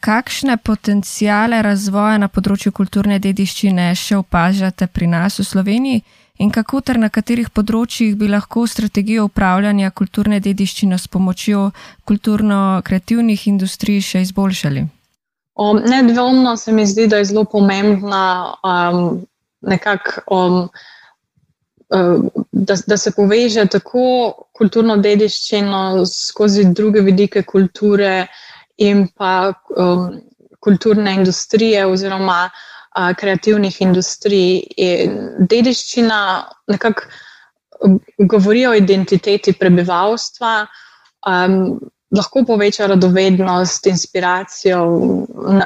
Kakšne 0.00 0.57
potencijale 0.57 1.62
razvoja 1.62 2.19
na 2.19 2.28
področju 2.28 2.73
kulturne 2.73 3.19
dediščine 3.19 3.95
še 3.97 4.19
opažate 4.21 4.87
pri 4.87 5.07
nas 5.07 5.38
v 5.40 5.45
Sloveniji 5.45 6.02
in 6.38 6.50
kako 6.52 6.83
ter 6.85 6.99
na 7.00 7.09
katerih 7.09 7.49
področjih 7.50 8.19
bi 8.21 8.28
lahko 8.28 8.66
strategijo 8.69 9.25
upravljanja 9.31 9.90
kulturne 9.90 10.40
dediščine 10.45 10.99
s 10.99 11.09
pomočjo 11.09 11.71
kulturno-kreativnih 12.05 13.47
industrij 13.49 14.02
še 14.05 14.21
izboljšali? 14.26 14.85
Um, 15.57 15.81
nedvomno 15.88 16.52
se 16.61 16.73
mi 16.73 16.85
zdi, 16.87 17.07
da 17.09 17.16
je 17.16 17.31
zelo 17.33 17.47
pomembna 17.49 18.52
um, 18.61 19.25
nekako. 19.64 20.21
Um, 20.28 20.69
da, 22.52 22.76
da 22.87 22.97
se 22.97 23.11
poveže 23.11 23.66
tako 23.71 24.33
kulturno 24.52 24.97
dediščino 24.97 26.07
skozi 26.07 26.64
druge 26.75 27.00
vidike 27.00 27.43
kulture 27.43 28.26
in 28.76 29.07
pa 29.09 29.52
um, 29.76 30.21
kulturne 30.61 31.14
industrije 31.14 31.87
oziroma 31.87 32.50
uh, 32.50 33.12
kreativnih 33.16 33.81
industrij. 33.81 34.62
In 34.76 35.19
dediščina 35.38 36.19
nekako 36.66 37.02
govori 38.19 38.66
o 38.66 38.75
identiteti 38.75 39.52
prebivalstva, 39.52 40.66
um, 41.28 41.78
lahko 42.16 42.45
poveča 42.49 42.87
radovednost, 42.87 43.87
inspiracijo, 43.87 44.83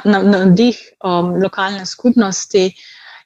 navdih 0.05 0.79
na, 1.03 1.11
na 1.11 1.19
um, 1.19 1.35
lokalne 1.43 1.85
skupnosti. 1.85 2.69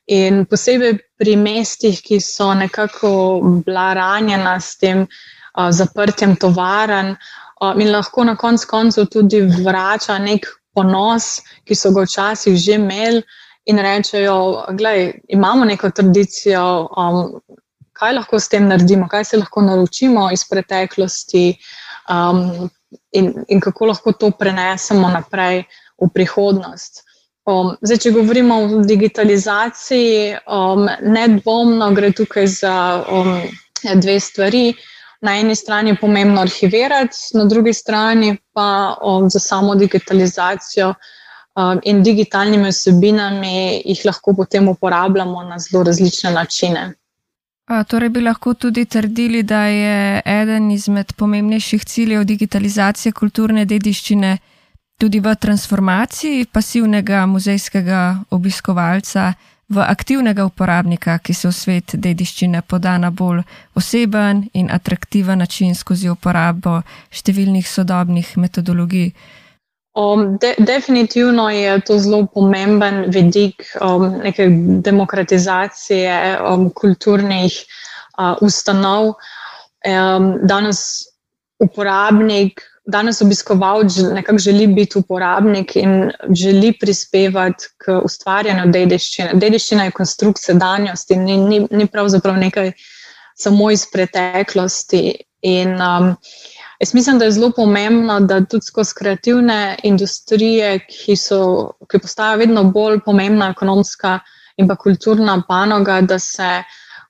In 0.08 0.46
posebej 0.46 1.00
pri 1.18 1.34
mestih, 1.36 1.98
ki 2.02 2.20
so 2.22 2.54
nekako 2.54 3.42
bila 3.66 3.94
ranjena 3.98 4.60
s 4.62 4.78
tem 4.78 5.06
uh, 5.06 5.72
zaprtjem 5.72 6.36
tovaren, 6.38 7.16
uh, 7.62 7.74
in 7.74 7.90
lahko 7.92 8.24
na 8.24 8.36
koncu 8.36 8.68
koncev 8.70 9.10
tudi 9.10 9.42
vrača 9.42 10.20
nek 10.22 10.46
ponos, 10.76 11.42
ki 11.66 11.76
so 11.76 11.92
ga 11.96 12.06
včasih 12.06 12.58
že 12.58 12.78
imeli, 12.78 13.24
in 13.66 13.82
rečejo: 13.82 14.66
Glej, 14.78 15.22
imamo 15.28 15.66
neko 15.66 15.90
tradicijo, 15.90 16.90
um, 16.98 17.40
kaj 17.94 18.14
lahko 18.14 18.40
s 18.40 18.50
tem 18.50 18.68
naredimo, 18.68 19.08
kaj 19.08 19.24
se 19.26 19.38
lahko 19.38 19.62
naučimo 19.62 20.30
iz 20.32 20.44
preteklosti, 20.50 21.56
um, 22.10 22.70
in, 23.12 23.34
in 23.48 23.62
kako 23.62 23.86
lahko 23.86 24.12
to 24.12 24.32
prenesemo 24.32 25.10
naprej 25.10 25.64
v 26.02 26.10
prihodnost. 26.14 27.05
Um, 27.46 27.76
zdaj, 27.82 27.98
če 28.02 28.12
govorimo 28.12 28.56
o 28.58 28.82
digitalizaciji, 28.90 30.34
um, 30.50 30.88
nedvomno 31.06 31.92
gre 31.94 32.10
tukaj 32.18 32.48
za 32.50 32.76
um, 33.06 33.36
dve 34.02 34.20
stvari. 34.20 34.74
Na 35.22 35.36
eni 35.40 35.56
strani 35.56 35.94
je 35.94 36.00
pomembno 36.02 36.42
arhivirati, 36.42 37.38
na 37.38 37.46
drugi 37.46 37.74
strani 37.74 38.36
pa 38.54 38.96
um, 39.02 39.30
za 39.30 39.40
samo 39.40 39.76
digitalizacijo 39.76 40.90
um, 40.90 41.80
in 41.84 42.04
digitalnimi 42.04 42.70
vsebinami 42.70 43.82
jih 43.86 44.02
lahko 44.06 44.34
potem 44.34 44.68
uporabljamo 44.70 45.44
na 45.44 45.60
zelo 45.60 45.84
različne 45.84 46.32
načine. 46.32 46.94
A, 47.66 47.84
torej 47.84 48.10
bi 48.10 48.22
lahko 48.22 48.54
tudi 48.54 48.86
trdili, 48.86 49.44
da 49.44 49.64
je 49.66 50.22
eden 50.26 50.72
izmed 50.72 51.14
pomembnejših 51.14 51.86
ciljev 51.86 52.26
digitalizacije 52.26 53.14
kulturne 53.14 53.66
dediščine 53.66 54.38
tudi 54.98 55.20
v 55.20 55.36
transformaciji 55.36 56.46
pasivnega 56.46 57.26
muzejskega 57.26 58.26
obiskovalca 58.32 59.34
v 59.70 59.82
aktivnega 59.82 60.46
uporabnika, 60.46 61.18
ki 61.20 61.34
se 61.34 61.48
v 61.50 61.54
svet 61.54 61.96
dediščine 61.98 62.62
poda 62.62 62.98
na 63.02 63.10
bolj 63.12 63.42
oseben 63.76 64.46
in 64.54 64.70
atraktiven 64.72 65.42
način 65.42 65.74
skozi 65.76 66.10
uporabo 66.10 66.82
številnih 67.10 67.66
sodobnih 67.68 68.36
metodologij. 68.38 69.10
Um, 69.96 70.38
de, 70.38 70.54
definitivno 70.60 71.50
je 71.50 71.80
to 71.88 71.98
zelo 72.00 72.26
pomemben 72.28 73.06
vidik 73.10 73.64
um, 73.82 74.20
neke 74.22 74.50
demokratizacije 74.84 76.16
um, 76.44 76.70
kulturnih 76.70 77.56
uh, 78.20 78.36
ustanov. 78.44 79.16
Um, 79.88 80.34
danes 80.44 81.08
uporabnik, 81.64 82.62
danes 82.86 83.22
obiskovalec 83.22 83.98
nekako 84.14 84.38
želi 84.38 84.68
biti 84.68 84.98
uporabnik 84.98 85.76
in 85.76 86.12
želi 86.30 86.74
prispevati 86.80 87.66
k 87.78 88.00
ustvarjanju 88.04 88.72
dediščine. 88.72 89.32
Dediščina 89.34 89.88
je 89.88 89.92
konstrukt 89.92 90.42
sedanjosti, 90.42 91.18
ni, 91.18 91.38
ni, 91.38 91.62
ni 91.72 91.88
pravzaprav 91.88 92.38
nekaj 92.38 92.72
samo 93.36 93.72
iz 93.72 93.86
preteklosti. 93.92 95.16
In, 95.42 95.76
um, 95.82 96.16
Jaz 96.80 96.94
mislim, 96.94 97.20
da 97.20 97.26
je 97.26 97.32
zelo 97.32 97.52
pomembno, 97.56 98.20
da 98.20 98.42
tudi 98.46 98.66
skozi 98.66 98.94
kreativne 98.98 99.78
industrije, 99.84 100.80
ki, 100.90 101.16
so, 101.16 101.38
ki 101.88 102.02
postajajo 102.04 102.42
vedno 102.42 102.64
bolj 102.64 103.00
pomembna 103.06 103.48
ekonomska 103.54 104.20
in 104.58 104.68
pa 104.68 104.76
kulturna 104.76 105.38
panoga, 105.48 106.02
da 106.02 106.20
se 106.20 106.50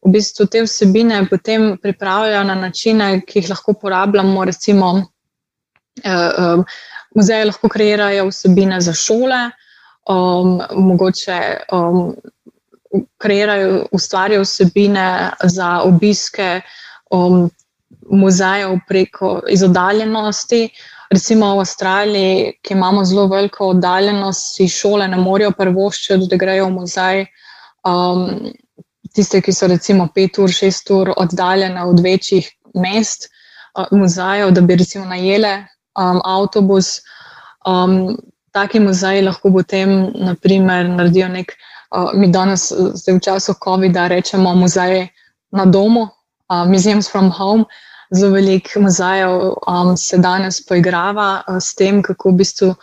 v 0.06 0.12
bistvu 0.14 0.46
te 0.46 0.62
vsebine 0.62 1.24
potem 1.30 1.78
pripravljajo 1.82 2.44
na 2.44 2.56
načine, 2.56 3.10
ki 3.26 3.40
jih 3.40 3.50
lahko 3.50 3.74
uporabljamo. 3.74 4.46
Recimo, 4.46 4.92
eh, 6.04 6.64
muzeje 7.16 7.46
lahko 7.46 7.70
kreirajo 7.70 8.28
vsebine 8.30 8.82
za 8.82 8.94
šole, 8.94 9.50
um, 10.10 10.62
mogoče. 10.72 11.42
Um, 11.72 12.16
Kreirajo, 13.18 13.88
ustvarjajo 13.92 14.44
vsebine 14.46 15.32
za 15.44 15.82
obiske 15.84 16.62
um, 17.12 17.50
muzejev 18.10 18.78
preko 18.88 19.42
izoddaljenosti. 19.50 20.70
Recimo 21.12 21.50
v 21.56 21.60
Avstraliji, 21.60 22.54
ki 22.62 22.74
imamo 22.74 23.04
zelo 23.06 23.28
veliko 23.28 23.68
oddaljenost, 23.74 24.56
si 24.56 24.68
šole 24.72 25.08
ne 25.08 25.18
morejo 25.18 25.52
prvoščiti, 25.58 26.30
da 26.32 26.40
grejo 26.40 26.70
v 26.70 26.76
muzej. 26.78 27.26
Um, 27.84 28.54
tiste, 29.12 29.42
ki 29.42 29.52
so 29.54 29.68
recimo 29.68 30.08
pet 30.16 30.40
ur, 30.40 30.52
šest 30.52 30.90
ur 30.96 31.12
oddaljene 31.18 31.84
od 31.84 32.00
večjih 32.00 32.48
mest, 32.80 33.28
uh, 33.76 33.92
muzejev, 33.92 34.56
da 34.56 34.62
bi 34.62 34.80
recimo 34.80 35.06
najele 35.06 35.58
um, 35.96 36.22
avtobus. 36.24 37.02
Um, 37.66 38.18
taki 38.56 38.80
muzeji 38.80 39.26
lahko 39.26 39.52
potem, 39.52 40.12
naprimer, 40.16 40.88
naredijo 40.90 41.28
nek, 41.28 41.56
uh, 41.92 42.14
mi 42.16 42.30
danes, 42.32 42.70
zdaj 42.72 43.18
v 43.18 43.24
času 43.24 43.56
COVID-a, 43.64 44.08
rečemo 44.08 44.56
muzej 44.56 45.10
na 45.52 45.66
domu, 45.66 46.08
uh, 46.50 46.64
museums 46.68 47.10
from 47.12 47.32
home 47.32 47.66
zelo 48.14 48.34
veliko 48.34 48.80
muzejev 48.80 49.54
um, 49.68 49.98
se 49.98 50.18
danes 50.18 50.66
poigrava 50.68 51.44
uh, 51.48 51.58
s 51.60 51.76
tem, 51.76 52.02
kako 52.04 52.32
v 52.32 52.42
bistvu 52.42 52.74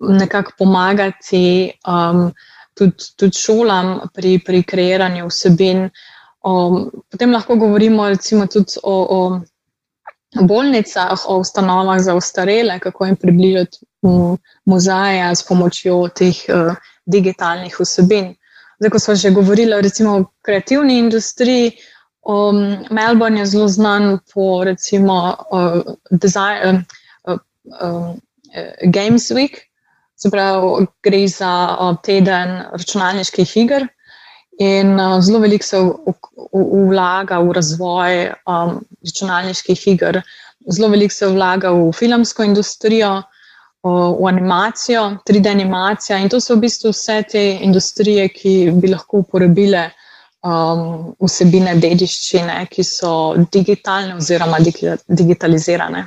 nekako 0.00 0.52
pomagati 0.58 1.72
um, 1.88 2.30
tudi, 2.74 3.12
tudi 3.16 3.38
šolam 3.38 4.00
pri, 4.14 4.38
pri 4.38 4.62
kreiranju 4.62 5.28
vsebin. 5.28 5.88
Um, 6.46 6.90
potem 7.10 7.32
lahko 7.32 7.56
govorimo 7.56 8.08
recimo 8.08 8.46
tudi 8.46 8.80
o, 8.82 8.96
o 9.10 9.40
bolnicah, 10.34 11.14
o 11.28 11.38
ustanovah 11.38 12.00
za 12.00 12.14
ostarele, 12.14 12.78
kako 12.80 13.06
jim 13.06 13.16
približati 13.16 13.78
um, 14.02 14.38
muzeje 14.64 15.34
s 15.34 15.42
pomočjo 15.46 16.08
teh 16.08 16.36
uh, 16.48 16.74
digitalnih 17.06 17.76
vsebin. 17.80 18.34
Zdaj, 18.78 18.90
ko 18.90 18.98
smo 18.98 19.14
že 19.14 19.30
govorili 19.30 19.72
o 19.74 20.24
kreativni 20.42 20.98
industriji, 20.98 21.72
Um, 22.26 22.86
Melbourne 22.90 23.38
je 23.38 23.46
zelo 23.46 23.68
znan 23.68 24.18
po 24.34 24.64
recimo 24.64 25.36
uh, 25.50 25.94
design, 26.10 26.82
uh, 27.24 27.38
uh, 27.80 28.14
Games 28.82 29.30
Week, 29.30 29.62
se 30.16 30.30
pravi, 30.30 30.86
gre 31.02 31.28
za 31.28 31.76
uh, 31.78 31.94
teden 32.02 32.64
računalniških 32.72 33.56
iger. 33.56 33.86
In 34.58 35.00
uh, 35.00 35.20
zelo 35.20 35.38
veliko 35.38 35.64
se 35.64 35.80
vlaga 36.88 37.38
v 37.44 37.52
razvoj 37.52 38.30
um, 38.48 38.78
računalniških 39.04 39.88
iger, 39.92 40.22
zelo 40.72 40.88
veliko 40.88 41.12
se 41.12 41.28
vlaga 41.28 41.70
v 41.70 41.90
filmsko 41.92 42.44
industrijo, 42.44 43.10
uh, 43.20 44.16
v 44.16 44.28
animacijo, 44.28 45.18
3D 45.28 45.50
animacijo. 45.50 46.18
In 46.18 46.28
to 46.28 46.40
so 46.40 46.56
v 46.56 46.64
bistvu 46.64 46.94
vse 46.94 47.22
te 47.32 47.44
industrije, 47.60 48.28
ki 48.28 48.56
bi 48.80 48.94
lahko 48.94 49.20
uporabile 49.26 49.90
um, 50.40 51.12
vsebine 51.20 51.76
dediščine, 51.80 52.62
ki 52.70 52.84
so 52.84 53.12
digitalne 53.52 54.16
oziroma 54.16 54.60
digitalizirane. 55.08 56.06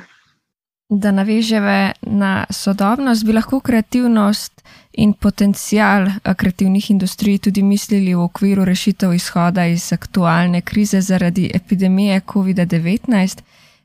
Da 0.90 1.12
naveževe 1.14 1.92
na 2.02 2.46
sodobnost, 2.50 3.24
bi 3.24 3.36
lahko 3.36 3.60
kreativnost 3.60 4.64
in 4.92 5.12
potencial 5.12 6.08
kreativnih 6.36 6.90
industrij 6.90 7.38
tudi 7.38 7.62
mislili 7.62 8.14
v 8.14 8.22
okviru 8.22 8.64
rešitev 8.64 9.12
izhoda 9.14 9.66
iz 9.66 9.92
aktualne 9.92 10.60
krize 10.60 11.00
zaradi 11.00 11.50
epidemije 11.54 12.20
COVID-19 12.20 13.38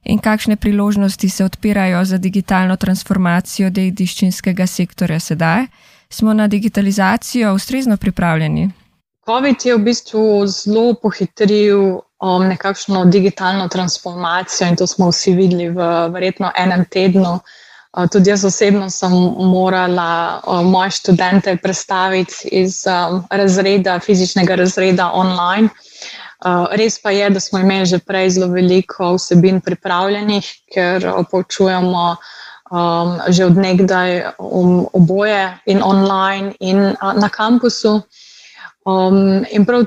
in 0.03 0.19
kakšne 0.19 0.55
priložnosti 0.55 1.29
se 1.29 1.45
odpirajo 1.45 2.05
za 2.05 2.17
digitalno 2.17 2.75
transformacijo 2.75 3.69
dediščinskega 3.69 4.67
sektorja 4.67 5.19
sedaj, 5.19 5.65
smo 6.09 6.33
na 6.33 6.47
digitalizacijo 6.47 7.53
ustrezno 7.53 7.97
pripravljeni. 7.97 8.71
COVID 9.25 9.65
je 9.65 9.75
v 9.75 9.79
bistvu 9.79 10.47
zelo 10.47 10.93
pohitril 10.93 11.79
um, 11.81 12.47
nekakšno 12.47 13.05
digitalno 13.05 13.67
transformacijo 13.67 14.67
in 14.67 14.75
to 14.75 14.87
smo 14.87 15.09
vsi 15.09 15.33
videli 15.33 15.69
v 15.69 16.09
verjetno 16.13 16.51
enem 16.57 16.85
tednu. 16.85 17.33
Uh, 17.33 17.64
tudi 18.11 18.29
jaz 18.29 18.45
osebno 18.45 18.89
sem 18.89 19.11
morala 19.51 20.41
uh, 20.43 20.61
moje 20.67 20.91
študente 20.91 21.57
predstaviti 21.63 22.49
iz 22.51 22.83
razreda, 23.31 23.99
fizičnega 23.99 24.55
razreda 24.55 25.11
online. 25.13 25.69
Uh, 26.45 26.67
res 26.71 26.99
pa 27.01 27.11
je, 27.11 27.29
da 27.29 27.39
smo 27.39 27.59
imeli 27.59 27.85
že 27.85 27.99
prej 27.99 28.29
zelo 28.29 28.47
veliko 28.51 29.13
vsebin 29.15 29.61
pripravljenih, 29.61 30.51
ker 30.73 31.07
poučujemo 31.31 32.15
že 33.29 33.45
odnegdaj 33.45 34.23
um, 34.41 34.87
oboje 34.93 35.53
in 35.65 35.83
online 35.83 36.53
in 36.59 36.79
uh, 36.81 37.13
na 37.13 37.29
kampusu. 37.29 38.01
In 39.51 39.65
prav 39.65 39.85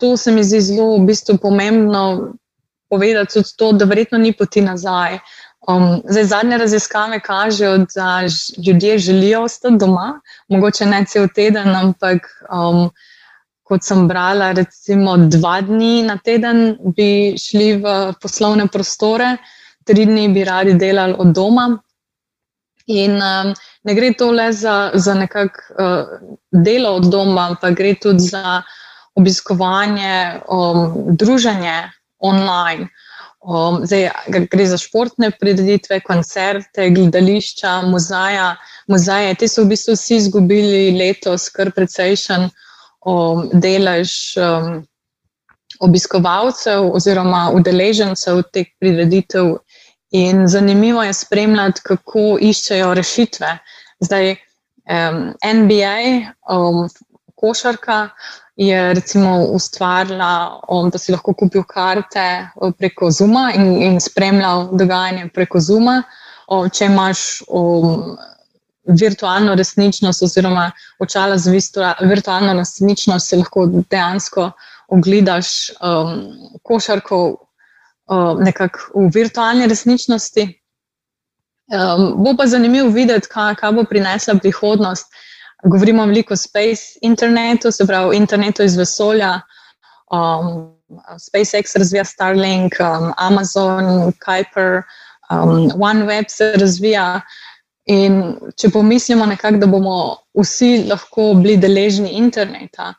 to 0.00 0.16
se 0.16 0.32
mi 0.32 0.44
zdi 0.44 0.60
zelo 0.60 0.96
v 0.96 1.06
bistvu 1.06 1.36
pomembno 1.38 2.32
povedati, 2.90 3.32
tudi 3.32 3.52
to, 3.56 3.72
da 3.72 3.84
verjetno 3.84 4.18
ni 4.18 4.32
poti 4.32 4.60
nazaj. 4.60 5.18
Um, 5.68 6.02
zdaj, 6.08 6.24
zadnje 6.24 6.58
raziskave 6.58 7.20
kažejo, 7.20 7.78
da 7.94 8.20
ljudje 8.66 8.98
želijo 8.98 9.42
ostati 9.42 9.76
doma, 9.80 10.20
mogoče 10.48 10.86
ne 10.86 11.04
cel 11.04 11.28
teden, 11.34 11.68
ampak 11.76 12.26
um, 12.50 12.90
kot 13.62 13.82
sem 13.82 14.06
brala, 14.08 14.52
recimo 14.52 15.16
dva 15.16 15.60
dni 15.60 16.02
na 16.06 16.18
teden 16.18 16.76
bi 16.96 17.34
šli 17.38 17.72
v 17.82 17.94
poslovne 18.22 18.68
prostore, 18.70 19.36
tri 19.84 20.06
dni 20.06 20.28
bi 20.28 20.44
radi 20.44 20.74
delali 20.74 21.14
od 21.18 21.34
doma. 21.34 21.66
In 22.86 23.18
um, 23.18 23.50
ne 23.82 23.94
gre 23.94 24.12
to 24.14 24.30
le 24.30 24.52
za, 24.52 24.90
za 24.94 25.14
nekakšno 25.14 25.74
uh, 25.82 26.36
delo 26.52 26.94
od 27.00 27.10
doma, 27.10 27.48
ampak 27.50 27.74
gre 27.74 27.96
tudi 28.02 28.22
za 28.22 28.62
obiskovanje, 29.18 30.40
um, 30.48 31.16
druženje 31.16 31.90
online. 32.18 32.86
Um, 33.46 33.84
zdaj, 33.86 34.08
gre 34.50 34.64
za 34.66 34.74
športne 34.78 35.30
prireditve, 35.30 36.00
koncerte, 36.02 36.88
gledališča, 36.90 37.82
muzeja. 37.86 38.56
muzeje. 38.90 39.34
Te 39.38 39.48
so 39.48 39.62
v 39.62 39.70
bistvu 39.70 39.94
vsi 39.94 40.16
izgubili 40.18 40.90
letos 40.98 41.46
kar 41.54 41.70
precejšen 41.70 42.48
um, 43.06 43.44
delež 43.52 44.34
um, 44.42 44.80
obiskovalcev 45.78 46.90
oziroma 46.98 47.52
udeležencev 47.54 48.42
teh 48.50 48.66
prireditev. 48.82 49.60
In 50.10 50.48
zanimivo 50.50 51.02
je 51.06 51.14
spremljati, 51.14 51.84
kako 51.86 52.38
iščejo 52.42 52.94
rešitve. 52.98 53.52
Zdaj, 54.02 54.34
um, 54.90 55.22
NBA, 55.62 55.96
um, 56.50 56.88
košarka, 57.38 58.08
je 58.56 58.94
recimo 58.94 59.44
ustvarila, 59.52 60.60
um, 60.68 60.90
da 60.90 60.98
si 60.98 61.12
lahko 61.12 61.34
kupil 61.34 61.64
karte 61.68 62.48
preko 62.78 63.10
Zuma 63.10 63.50
in, 63.54 63.82
in 63.82 64.00
spremljal 64.00 64.68
dogajanje 64.72 65.28
preko 65.34 65.60
Zuma. 65.60 66.02
Um, 66.48 66.70
če 66.70 66.88
imaš 66.88 67.42
um, 67.48 68.16
virtualno 68.86 69.54
resničnost, 69.54 70.22
oziroma 70.22 70.70
očala 70.98 71.38
za 71.38 71.52
virtualno 72.00 72.54
resničnost, 72.56 73.28
si 73.28 73.36
lahko 73.36 73.66
dejansko 73.90 74.50
ogledaš 74.88 75.70
um, 75.80 76.22
košarko 76.62 77.18
uh, 77.34 78.38
nekako 78.40 78.78
v 78.94 79.10
virtualni 79.14 79.66
resničnosti. 79.66 80.46
Um, 81.66 82.22
bo 82.22 82.36
pa 82.38 82.46
zanimivo 82.46 82.88
videti, 82.94 83.28
kaj, 83.28 83.56
kaj 83.58 83.72
bo 83.72 83.84
prinesla 83.84 84.38
prihodnost. 84.38 85.10
Govorimo 85.64 86.06
veliko 86.06 86.34
o 86.34 86.36
space 86.36 86.98
internetu, 87.02 87.72
se 87.72 87.86
pravi, 87.86 88.16
internetu 88.16 88.62
iz 88.62 88.76
vesolja. 88.76 89.40
Um, 90.12 90.76
SpaceX 91.18 91.76
razvija 91.76 92.04
Starlink, 92.04 92.76
um, 92.80 93.12
Amazon, 93.16 94.12
Kuiper, 94.24 94.82
um, 95.30 95.70
OneWeb 95.80 96.28
se 96.28 96.52
razvija. 96.56 97.20
In 97.86 98.34
če 98.58 98.70
pomislimo, 98.74 99.26
nekak, 99.26 99.60
da 99.62 99.66
bomo 99.70 100.16
vsi 100.34 100.86
lahko 100.90 101.32
bili 101.38 101.56
deležni 101.62 102.16
interneta 102.18 102.94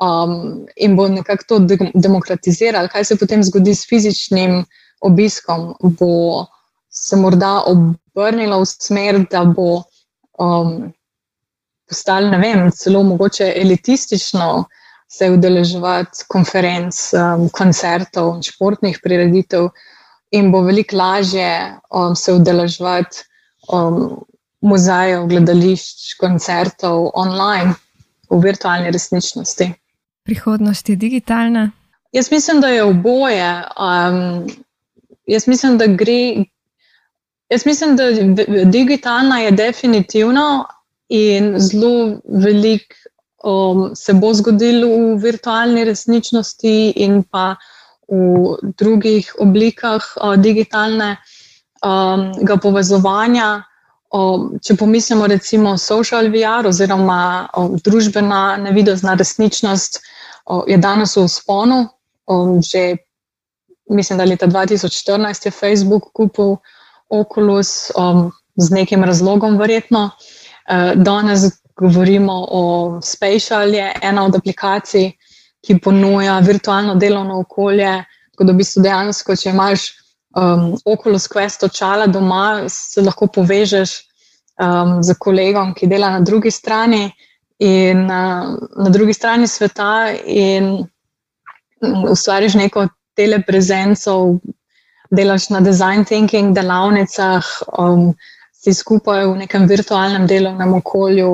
um, 0.00 0.66
in 0.76 0.96
bo 0.96 1.08
nekako 1.08 1.44
to 1.48 1.58
de 1.58 1.78
demokratiziralo, 1.94 2.88
kaj 2.88 3.04
se 3.04 3.16
potem 3.16 3.44
zgodi 3.44 3.74
s 3.74 3.88
fizičnim 3.88 4.64
obiskom, 5.00 5.74
bo 5.80 6.46
se 6.90 7.16
morda 7.16 7.62
obrnilo 7.68 8.60
v 8.60 8.66
smer, 8.66 9.20
da 9.30 9.44
bo 9.44 9.82
um, 10.38 10.92
postalo, 11.88 12.30
ne 12.30 12.38
vem, 12.38 12.70
celo 12.72 13.02
mogoče 13.02 13.52
elitistično 13.56 14.64
se 15.08 15.30
udeleževati 15.30 16.26
konferenc, 16.28 16.98
um, 17.14 17.48
koncertov, 17.54 18.40
športnih 18.42 18.98
prireditev, 19.02 19.68
in 20.30 20.50
bo 20.52 20.60
veliko 20.66 20.96
lažje 20.96 21.78
um, 21.90 22.16
se 22.16 22.32
udeleževati 22.34 23.22
um, 23.72 24.24
muzejev, 24.60 25.26
gledališč, 25.30 26.16
koncertov 26.20 27.10
online 27.14 27.74
v 28.30 28.40
virtualni 28.42 28.90
resničnosti. 28.90 29.70
Prihodnost 30.26 30.88
je 30.88 30.96
digitalna. 30.96 31.70
Jaz 32.12 32.30
mislim, 32.32 32.60
da 32.60 32.68
je 32.68 32.82
oboje. 32.82 33.62
Um, 33.78 34.46
jaz 35.26 35.48
mislim, 35.48 35.78
da 35.78 35.86
gre. 35.86 36.44
Jaz 37.50 37.66
mislim, 37.66 37.96
da 37.96 38.10
digitalna 38.64 39.38
je 39.38 39.50
definitivno 39.50 40.66
in 41.08 41.54
zelo 41.60 42.20
veliko 42.24 42.94
um, 43.46 43.94
se 43.94 44.14
bo 44.14 44.34
zgodilo 44.34 44.88
v 44.88 45.22
virtualni 45.22 45.84
resničnosti 45.84 46.90
in 46.96 47.22
pa 47.22 47.56
v 48.08 48.56
drugih 48.78 49.32
oblikah 49.38 50.02
uh, 50.16 50.34
digitalnega 50.36 51.16
um, 52.54 52.60
povezovanja. 52.62 53.62
Um, 54.14 54.52
če 54.62 54.76
pomislimo 54.78 55.26
recimo 55.26 55.74
social 55.78 56.30
VR 56.30 56.66
oziroma 56.66 57.48
um, 57.58 57.74
družbena 57.82 58.56
nevidozna 58.62 59.16
resničnost, 59.18 60.00
um, 60.46 60.62
je 60.66 60.78
danes 60.78 61.16
v 61.16 61.26
sponu. 61.28 61.88
Um, 62.26 62.62
že 62.62 62.96
mislim, 63.90 64.18
da 64.18 64.24
leta 64.24 64.46
2014 64.46 65.46
je 65.46 65.50
Facebook 65.50 66.10
kupil 66.12 66.56
Oculus 67.08 67.90
um, 67.94 68.32
z 68.56 68.70
nekim 68.70 69.04
razlogom, 69.04 69.58
verjetno. 69.58 70.10
Danes 70.96 71.46
govorimo 71.76 72.46
o 72.50 73.00
Spatial, 73.02 73.74
je 73.74 73.92
ena 74.02 74.24
od 74.24 74.36
aplikacij, 74.36 75.12
ki 75.66 75.78
ponuja 75.82 76.38
virtualno 76.40 76.94
delovno 76.94 77.40
okolje. 77.40 78.04
Tako 78.32 78.44
da, 78.44 78.52
v 78.52 78.60
bistvu 78.62 78.82
dejansko, 78.82 79.36
če 79.36 79.50
imaš 79.50 79.86
um, 80.36 80.74
Oculus 80.84 81.28
Quest 81.28 81.64
očala 81.66 82.06
doma, 82.06 82.68
se 82.68 83.02
lahko 83.02 83.28
povežeš 83.32 83.94
um, 84.60 84.98
z 85.02 85.16
kolegom, 85.18 85.74
ki 85.74 85.88
dela 85.90 86.10
na 86.18 86.20
drugi 86.20 86.50
strani. 86.50 87.08
In 87.58 88.04
uh, 88.04 88.52
na 88.84 88.90
drugi 88.92 89.14
strani 89.16 89.48
sveta, 89.48 90.12
in 90.24 90.84
ustvariš 92.10 92.54
neko 92.60 92.86
teleprezenco, 93.16 94.36
delaš 95.10 95.48
na 95.50 95.60
design 95.60 96.04
thinking 96.04 96.54
delavnicah, 96.54 97.44
um, 97.78 98.10
si 98.66 98.74
skupaj 98.74 99.26
v 99.26 99.36
nekem 99.44 99.66
virtualnem 99.70 100.26
delovnem 100.26 100.74
okolju. 100.80 101.30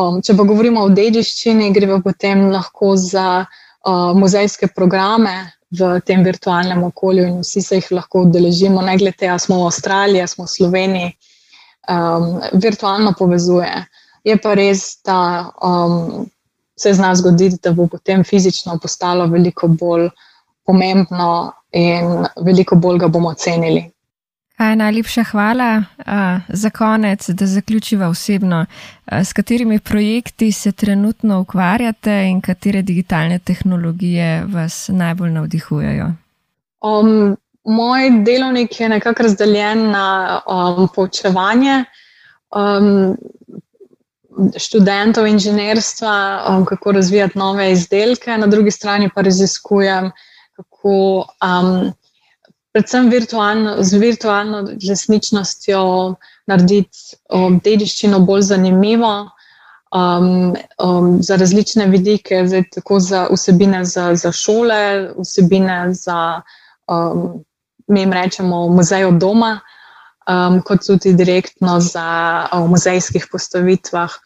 Um, 0.00 0.22
če 0.24 0.32
pa 0.38 0.46
govorimo 0.48 0.86
o 0.86 0.92
dediščini, 0.92 1.68
gre 1.76 1.90
pa 1.90 1.98
potem 2.00 2.46
lahko 2.48 2.94
za 2.96 3.44
uh, 3.44 4.12
muzejske 4.16 4.70
programe 4.72 5.34
v 5.76 5.98
tem 6.08 6.24
virtualnem 6.24 6.80
okolju 6.88 7.26
in 7.28 7.38
vsi 7.44 7.60
se 7.64 7.80
jih 7.80 7.90
lahko 7.98 8.24
udeležimo, 8.24 8.80
ne 8.84 8.96
glede, 8.96 9.28
ali 9.28 9.44
smo 9.44 9.60
v 9.60 9.68
Avstraliji, 9.68 10.24
ali 10.24 10.32
smo 10.32 10.48
v 10.48 10.52
Sloveniji, 10.54 11.12
um, 11.92 12.28
virtualno 12.64 13.12
povezuje. 13.18 13.72
Je 14.24 14.36
pa 14.40 14.56
res, 14.56 14.86
da 15.04 15.52
um, 15.60 16.24
se 16.78 16.94
zna 16.96 17.12
zgoditi, 17.20 17.60
da 17.60 17.76
bo 17.76 17.86
potem 17.86 18.24
fizično 18.24 18.78
postalo 18.80 19.28
veliko 19.28 19.68
bolj 19.68 20.08
pomembno 20.64 21.52
in 21.76 22.24
veliko 22.40 22.80
bolj 22.80 23.04
ga 23.04 23.12
bomo 23.12 23.34
cenili. 23.34 23.90
Kaj 24.56 24.76
najlepša 24.76 25.24
hvala 25.24 25.82
uh, 25.98 26.04
za 26.48 26.70
konec, 26.70 27.28
da 27.28 27.46
zaključiva 27.46 28.08
osebno, 28.08 28.60
uh, 28.60 29.18
s 29.18 29.32
katerimi 29.32 29.78
projekti 29.78 30.52
se 30.52 30.72
trenutno 30.72 31.40
ukvarjate 31.40 32.28
in 32.30 32.40
katere 32.40 32.82
digitalne 32.82 33.38
tehnologije 33.38 34.44
vas 34.46 34.88
najbolj 34.88 35.30
navdihujejo? 35.30 36.12
Um, 36.80 37.36
moj 37.64 38.10
delovnik 38.10 38.80
je 38.80 38.88
nekako 38.88 39.22
razdeljen 39.22 39.90
na 39.90 40.40
um, 40.46 40.88
poučevanje. 40.94 41.84
Um, 42.56 43.16
študentov 44.56 45.26
inženirstva, 45.26 46.44
um, 46.48 46.64
kako 46.64 46.92
razvijati 46.92 47.38
nove 47.38 47.72
izdelke, 47.72 48.38
na 48.38 48.46
drugi 48.46 48.70
strani 48.70 49.10
pa 49.14 49.20
raziskujem, 49.20 50.10
kako 50.56 51.16
um, 51.18 51.92
predvsem 52.72 53.10
virtualno, 53.10 53.76
z 53.84 54.00
virtualno 54.00 54.62
resničnostjo 54.88 55.82
narediti 56.46 57.16
um, 57.30 57.60
dediščino 57.64 58.20
bolj 58.26 58.48
zanimivo. 58.52 59.12
Um, 59.92 60.54
um, 60.80 61.18
za 61.20 61.36
različne 61.36 61.84
vidike, 61.92 62.46
zdaj, 62.48 62.62
tako 62.72 62.96
za 63.00 63.26
vsebine 63.28 63.84
za, 63.84 64.14
za 64.16 64.32
šole, 64.32 65.10
vsebine 65.18 65.92
za, 65.92 66.40
um, 66.88 67.42
mi 67.88 68.00
jim 68.00 68.12
rečemo, 68.12 68.68
muzej 68.72 69.04
od 69.04 69.18
doma, 69.20 69.58
um, 70.24 70.62
kot 70.64 70.86
tudi 70.86 71.12
direktno 71.12 71.76
za 71.80 72.06
um, 72.54 72.70
muzejskih 72.72 73.28
postavitvah. 73.32 74.16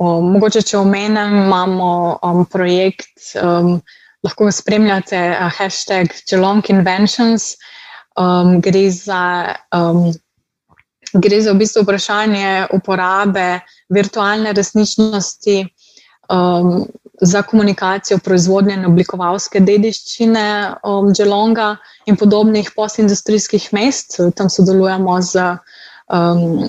Um, 0.00 0.32
mogoče, 0.32 0.62
če 0.62 0.78
omenem, 0.80 1.42
imamo 1.44 1.92
um, 2.24 2.46
projekt, 2.48 3.34
um, 3.36 3.82
lahko 4.24 4.48
spremljate 4.48 5.20
uh, 5.34 5.52
hashtag 5.58 6.08
Geelong 6.24 6.64
Inventions. 6.72 7.52
Um, 8.16 8.60
gre, 8.60 8.90
za, 8.90 9.54
um, 9.74 10.12
gre 11.12 11.40
za 11.40 11.52
v 11.52 11.62
bistvu 11.62 11.82
vprašanje 11.86 12.66
uporabe 12.72 13.60
virtualne 13.88 14.52
resničnosti. 14.52 15.66
Um, 16.32 16.86
za 17.22 17.42
komunikacijo 17.42 18.18
proizvodnje 18.18 18.74
in 18.74 18.86
oblikovalske 18.86 19.60
dediščine 19.60 20.46
um, 20.84 21.12
Geelonga 21.14 21.76
in 22.06 22.16
podobnih 22.18 22.72
postindustrijskih 22.76 23.68
mest. 23.72 24.18
Tam 24.34 24.50
sodelujemo 24.50 25.20
z 25.22 25.44
um, 26.10 26.66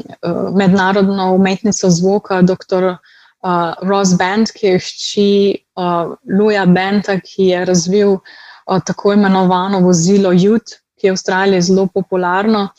mednarodno 0.53 1.34
umetnico 1.34 1.89
zvoka, 1.89 2.41
dr. 2.41 2.95
Uh, 3.43 3.73
Ross 3.82 4.13
Band, 4.17 4.53
ki 4.56 4.67
je 4.67 4.79
hči 4.79 5.29
uh, 5.75 6.13
Luja 6.38 6.65
Benta, 6.65 7.17
ki 7.19 7.49
je 7.49 7.65
razvil 7.65 8.13
uh, 8.13 8.79
tako 8.86 9.13
imenovano 9.13 9.82
vozilo 9.84 10.32
Jut, 10.32 10.77
ki 11.03 11.11
je 11.11 11.11
v 11.11 11.19
Avstraliji 11.19 11.67
zelo 11.67 11.89
popularno. 11.91 12.69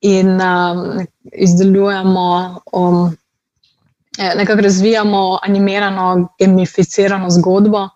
In 0.00 0.40
um, 0.40 1.02
izdelujemo 1.28 2.28
um, 2.72 3.10
Eh, 4.18 4.34
nekako 4.36 4.60
razvijamo 4.60 5.38
animirano, 5.42 6.28
gamificirano 6.38 7.30
zgodbo 7.30 7.88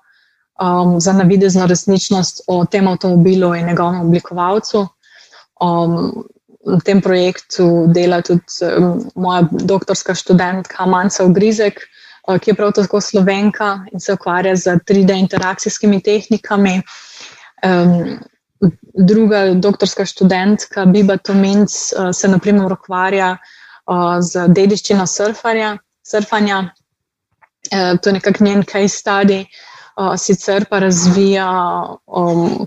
um, 0.62 1.00
za 1.00 1.12
navidezno 1.12 1.66
resničnost 1.66 2.40
o 2.46 2.64
tem 2.64 2.88
avtomobilu 2.88 3.54
in 3.54 3.66
njegovem 3.66 4.00
oblikovalcu. 4.00 4.86
Um, 5.60 6.24
v 6.66 6.80
tem 6.84 7.00
projektu 7.02 7.86
dela 7.86 8.22
tudi 8.22 8.42
um, 8.78 9.10
moja 9.14 9.48
doktorska 9.50 10.14
študentka 10.14 10.86
Manca 10.86 11.24
Ogrizek, 11.24 11.80
uh, 12.28 12.38
ki 12.38 12.50
je 12.50 12.54
prav 12.54 12.72
tako 12.72 13.00
slovenka 13.00 13.80
in 13.92 14.00
se 14.00 14.12
ukvarja 14.12 14.56
z 14.56 14.78
3D 14.86 15.18
interakcijskimi 15.18 16.00
tehnikami. 16.02 16.82
Um, 17.66 18.18
druga 18.94 19.54
doktorska 19.54 20.06
študentka 20.06 20.84
Biba 20.84 21.16
Tominc 21.16 21.92
uh, 21.92 22.10
se 22.12 22.28
naprimer 22.28 22.72
ukvarja 22.72 23.36
uh, 23.86 24.20
z 24.20 24.48
dediščino 24.48 25.06
surfarja 25.06 25.76
surfanja. 26.06 26.58
Uh, 27.72 27.98
to 28.00 28.08
je 28.08 28.12
nekako 28.12 28.44
njen 28.44 28.64
stadi, 28.88 29.46
uh, 29.96 30.14
sicer 30.16 30.64
pa 30.70 30.78
razvija, 30.78 31.50
um, 32.06 32.66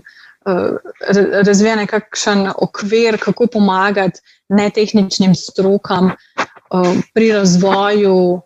razvija 1.44 1.76
nekakšen 1.76 2.48
okvir, 2.56 3.18
kako 3.20 3.46
pomagati 3.46 4.20
netehničnim 4.48 5.34
strokam 5.34 6.12
pri 7.14 7.32
razvoju 7.32 8.40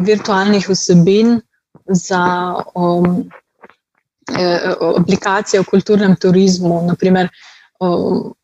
virtualnih 0.00 0.68
vsebin 0.68 1.40
za 1.86 2.54
um, 2.74 3.28
aplikacije 4.96 5.62
v 5.62 5.70
kulturnem 5.70 6.16
turizmu. 6.16 6.82
Naprimer, 6.86 7.28
um, 7.80 8.34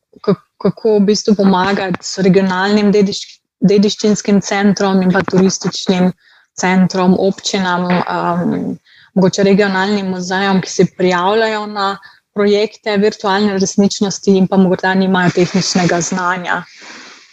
kako 0.59 0.97
v 0.99 1.05
bistvu 1.11 1.35
pomagati 1.35 2.23
regionalnim 2.23 2.93
dediškim 2.93 3.41
dediščinskim 3.65 4.43
centrom 4.45 4.99
in 5.01 5.13
pa 5.13 5.23
turističnim 5.25 6.11
centrom, 6.53 7.15
občinam, 7.19 7.87
um, 7.89 8.75
mogoče 9.17 9.47
regionalnim 9.47 10.11
muzejem, 10.13 10.61
ki 10.61 10.71
se 10.71 10.85
prijavljajo 10.99 11.63
na 11.67 11.87
projekte 12.35 12.99
virtualne 13.01 13.57
resničnosti 13.57 14.37
in 14.37 14.51
pa 14.51 14.59
morda 14.61 14.93
nimajo 14.95 15.33
tehničnega 15.39 16.01
znanja. 16.01 16.61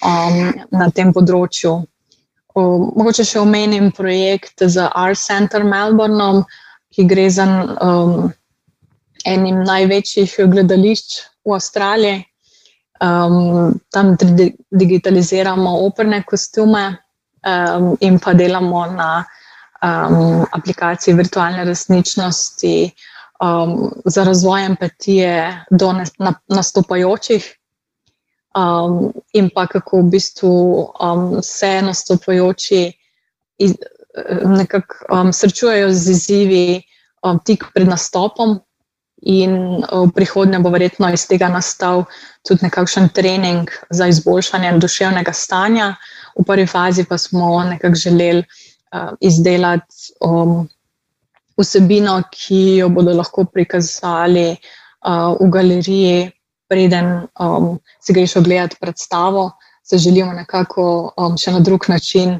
um, 0.05 0.51
na 0.73 0.89
tem 0.93 1.13
področju. 1.13 1.77
O, 2.51 2.61
mogoče 2.97 3.25
še 3.27 3.39
omenim 3.41 3.91
projekt 3.95 4.63
z 4.65 4.87
Art 4.89 5.19
Center 5.21 5.63
Melbourne, 5.63 6.43
ki 6.91 7.05
gre 7.07 7.29
za 7.31 7.45
um, 7.47 8.31
enim 9.25 9.63
največjih 9.63 10.35
gledališč 10.47 11.21
v 11.45 11.55
Avstraliji. 11.57 12.23
Um, 13.01 13.79
tam 13.89 14.13
digitaliziramo 14.69 15.71
operne 15.87 16.21
kostume 16.23 16.83
um, 17.41 17.95
in 17.99 18.19
pa 18.19 18.33
delamo 18.37 18.85
na 18.85 19.23
um, 19.81 20.45
aplikaciji 20.53 21.15
virtualne 21.17 21.65
resničnosti 21.65 22.91
um, 23.41 23.89
za 24.05 24.23
razvoj 24.23 24.65
empatije 24.65 25.65
do 25.71 25.93
nastopajočih 26.47 27.49
um, 28.55 29.13
in 29.33 29.49
pa 29.49 29.67
kako 29.67 30.01
v 30.01 30.09
bistvu 30.09 30.53
um, 31.01 31.41
se 31.41 31.81
nastopajoči 31.81 32.91
iz, 33.57 33.73
nekako 34.45 34.95
um, 35.09 35.33
srečujejo 35.33 35.91
z 35.91 36.09
izzivi 36.11 36.83
um, 37.23 37.39
tik 37.45 37.65
pred 37.73 37.87
nastopom. 37.87 38.59
In 39.21 39.83
v 39.85 40.09
prihodnje 40.15 40.59
bo 40.59 40.71
verjetno 40.73 41.11
iz 41.13 41.27
tega 41.29 41.49
nastal 41.53 42.07
tudi 42.47 42.65
nekakšen 42.65 43.11
trening 43.13 43.69
za 43.89 44.07
izboljšanje 44.09 44.71
duševnega 44.81 45.33
stanja. 45.33 45.95
V 46.33 46.45
prvi 46.47 46.65
fazi 46.67 47.05
pa 47.05 47.17
smo 47.17 47.63
nekako 47.63 47.95
želeli 47.95 48.41
uh, 48.41 49.13
izdelati 49.19 50.13
um, 50.25 50.67
vsebino, 51.57 52.21
ki 52.31 52.77
jo 52.81 52.89
bodo 52.89 53.13
lahko 53.13 53.45
prikazali 53.45 54.55
uh, 54.55 55.37
v 55.37 55.49
galeriji, 55.53 56.31
preden 56.71 57.27
um, 57.39 57.75
si 57.99 58.13
greš 58.13 58.35
ogledati 58.39 58.77
predstavo, 58.81 59.51
se 59.83 59.97
želimo 59.97 60.33
nekako 60.33 61.13
um, 61.17 61.37
še 61.37 61.51
na 61.51 61.59
drug 61.59 61.85
način 61.89 62.39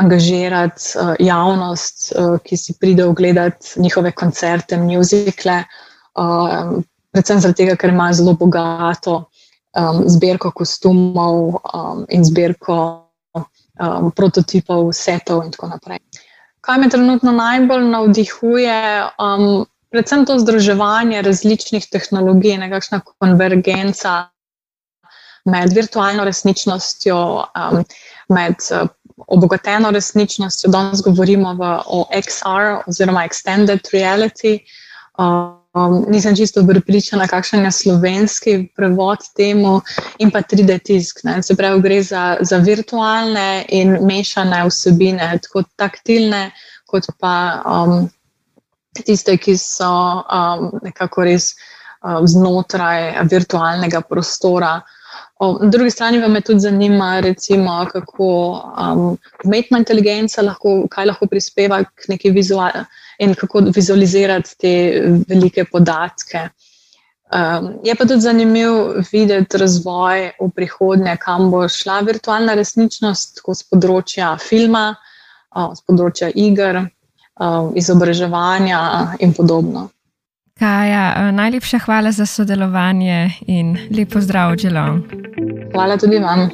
angažirati 0.00 0.96
uh, 0.96 1.14
javnost, 1.20 2.12
uh, 2.16 2.38
ki 2.44 2.56
si 2.56 2.78
pride 2.80 3.04
ogledati 3.04 3.80
njihove 3.82 4.12
koncerte, 4.12 4.78
muzikle. 4.78 5.64
Um, 6.12 6.82
predvsem 7.12 7.40
zato, 7.40 7.76
ker 7.76 7.92
ima 7.92 8.12
zelo 8.12 8.34
bogato 8.36 9.24
um, 9.76 10.02
zbirko 10.08 10.50
kostumov 10.50 11.60
um, 11.74 12.04
in 12.08 12.24
zbirko 12.24 12.76
um, 13.34 14.10
prototipov, 14.16 14.92
setov 14.96 15.44
in 15.46 15.52
tako 15.52 15.72
naprej. 15.72 16.00
Kaj 16.62 16.78
me 16.78 16.90
trenutno 16.90 17.32
najbolj 17.32 17.88
navdihuje, 17.90 18.80
um, 19.18 19.64
predvsem 19.90 20.26
to 20.26 20.38
združevanje 20.38 21.22
različnih 21.22 21.88
tehnologij, 21.90 22.58
nekakšna 22.62 23.00
konvergenca 23.04 24.28
med 25.44 25.72
virtualno 25.74 26.24
resničnostjo, 26.24 27.18
um, 27.42 27.82
med 28.28 28.62
uh, 28.70 28.86
obogateno 29.26 29.90
resničnostjo. 29.90 30.70
Danes 30.70 31.02
govorimo 31.02 31.54
v, 31.58 31.72
o 31.86 32.04
XR 32.14 32.84
oziroma 32.86 33.26
Extended 33.26 33.90
Reality. 33.92 34.60
Um, 35.72 36.04
nisem 36.08 36.36
čisto 36.36 36.60
pripričana, 36.68 37.24
kakšen 37.26 37.64
je 37.64 37.70
slovenski 37.72 38.52
prevod 38.76 39.24
temu, 39.36 39.80
in 40.20 40.30
pa 40.30 40.42
3D 40.44 40.76
tisk. 40.84 41.22
Ne. 41.24 41.38
Se 41.42 41.56
pravi, 41.56 41.80
gre 41.80 42.02
za, 42.04 42.36
za 42.40 42.58
virtualne 42.60 43.64
in 43.68 43.96
mešane 44.04 44.58
vsebine, 44.68 45.30
tako 45.40 45.62
taktilne, 45.80 46.50
kot 46.84 47.08
pa 47.16 47.36
um, 47.64 48.10
tiste, 49.00 49.38
ki 49.40 49.56
so 49.56 49.88
um, 49.88 50.68
nekako 50.84 51.24
res 51.24 51.54
um, 52.04 52.26
znotraj 52.28 53.24
virtualnega 53.32 54.02
prostora. 54.04 54.74
Na 55.40 55.70
drugi 55.72 55.90
strani 55.90 56.20
pa 56.20 56.28
me 56.28 56.42
tudi 56.44 56.66
zanima, 56.66 57.14
recimo, 57.24 57.78
kako 57.88 58.28
um, 58.76 59.16
umetna 59.44 59.80
inteligenca 59.80 60.44
lahko, 60.44 60.82
lahko 61.06 61.26
prispeva 61.32 61.80
k 61.84 62.12
neki 62.12 62.30
vizualni 62.36 62.84
in 63.18 63.34
kako 63.34 63.64
vizualizirati 63.74 64.56
te 64.58 64.74
velike 65.28 65.64
podatke. 65.64 66.48
Um, 67.32 67.78
je 67.84 67.94
pa 67.96 68.04
tudi 68.04 68.20
zanimivo 68.20 68.94
videti 69.12 69.58
razvoj 69.58 70.30
v 70.40 70.50
prihodnje, 70.52 71.16
kam 71.16 71.50
bo 71.50 71.64
šla 71.68 72.00
virtualna 72.04 72.54
resničnost, 72.54 73.38
tako 73.38 73.54
z 73.56 73.68
področja 73.72 74.34
filma, 74.36 74.90
uh, 75.56 75.72
z 75.72 75.80
področja 75.88 76.28
iger 76.28 76.82
um, 76.82 77.72
izobraževanja 77.76 78.82
in 79.24 79.32
podobno. 79.32 79.88
Kaja, 80.60 81.14
eh, 81.16 81.32
najlepša 81.32 81.78
hvala 81.78 82.12
za 82.12 82.26
sodelovanje 82.26 83.30
in 83.46 83.78
lepo 83.90 84.20
zdrav, 84.20 84.56
Dželo. 84.56 84.84
Hvala 85.72 85.96
tudi 85.96 86.18
vam. 86.18 86.50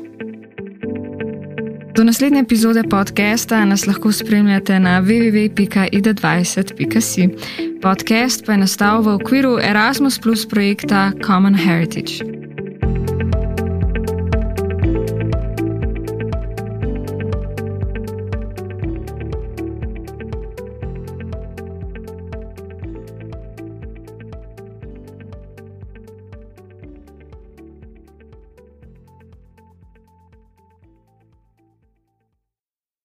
Do 1.99 2.05
naslednje 2.05 2.41
epizode 2.41 2.83
podcasta 2.91 3.65
nas 3.65 3.87
lahko 3.87 4.13
spremljate 4.13 4.81
na 4.81 5.03
www.id20.si. 5.03 7.29
Podcast 7.83 8.47
pa 8.47 8.53
je 8.53 8.59
nastal 8.59 9.03
v 9.03 9.09
okviru 9.19 9.59
Erasmus 9.59 10.19
Plus 10.19 10.49
projekta 10.49 11.13
Common 11.27 11.55
Heritage. 11.55 12.48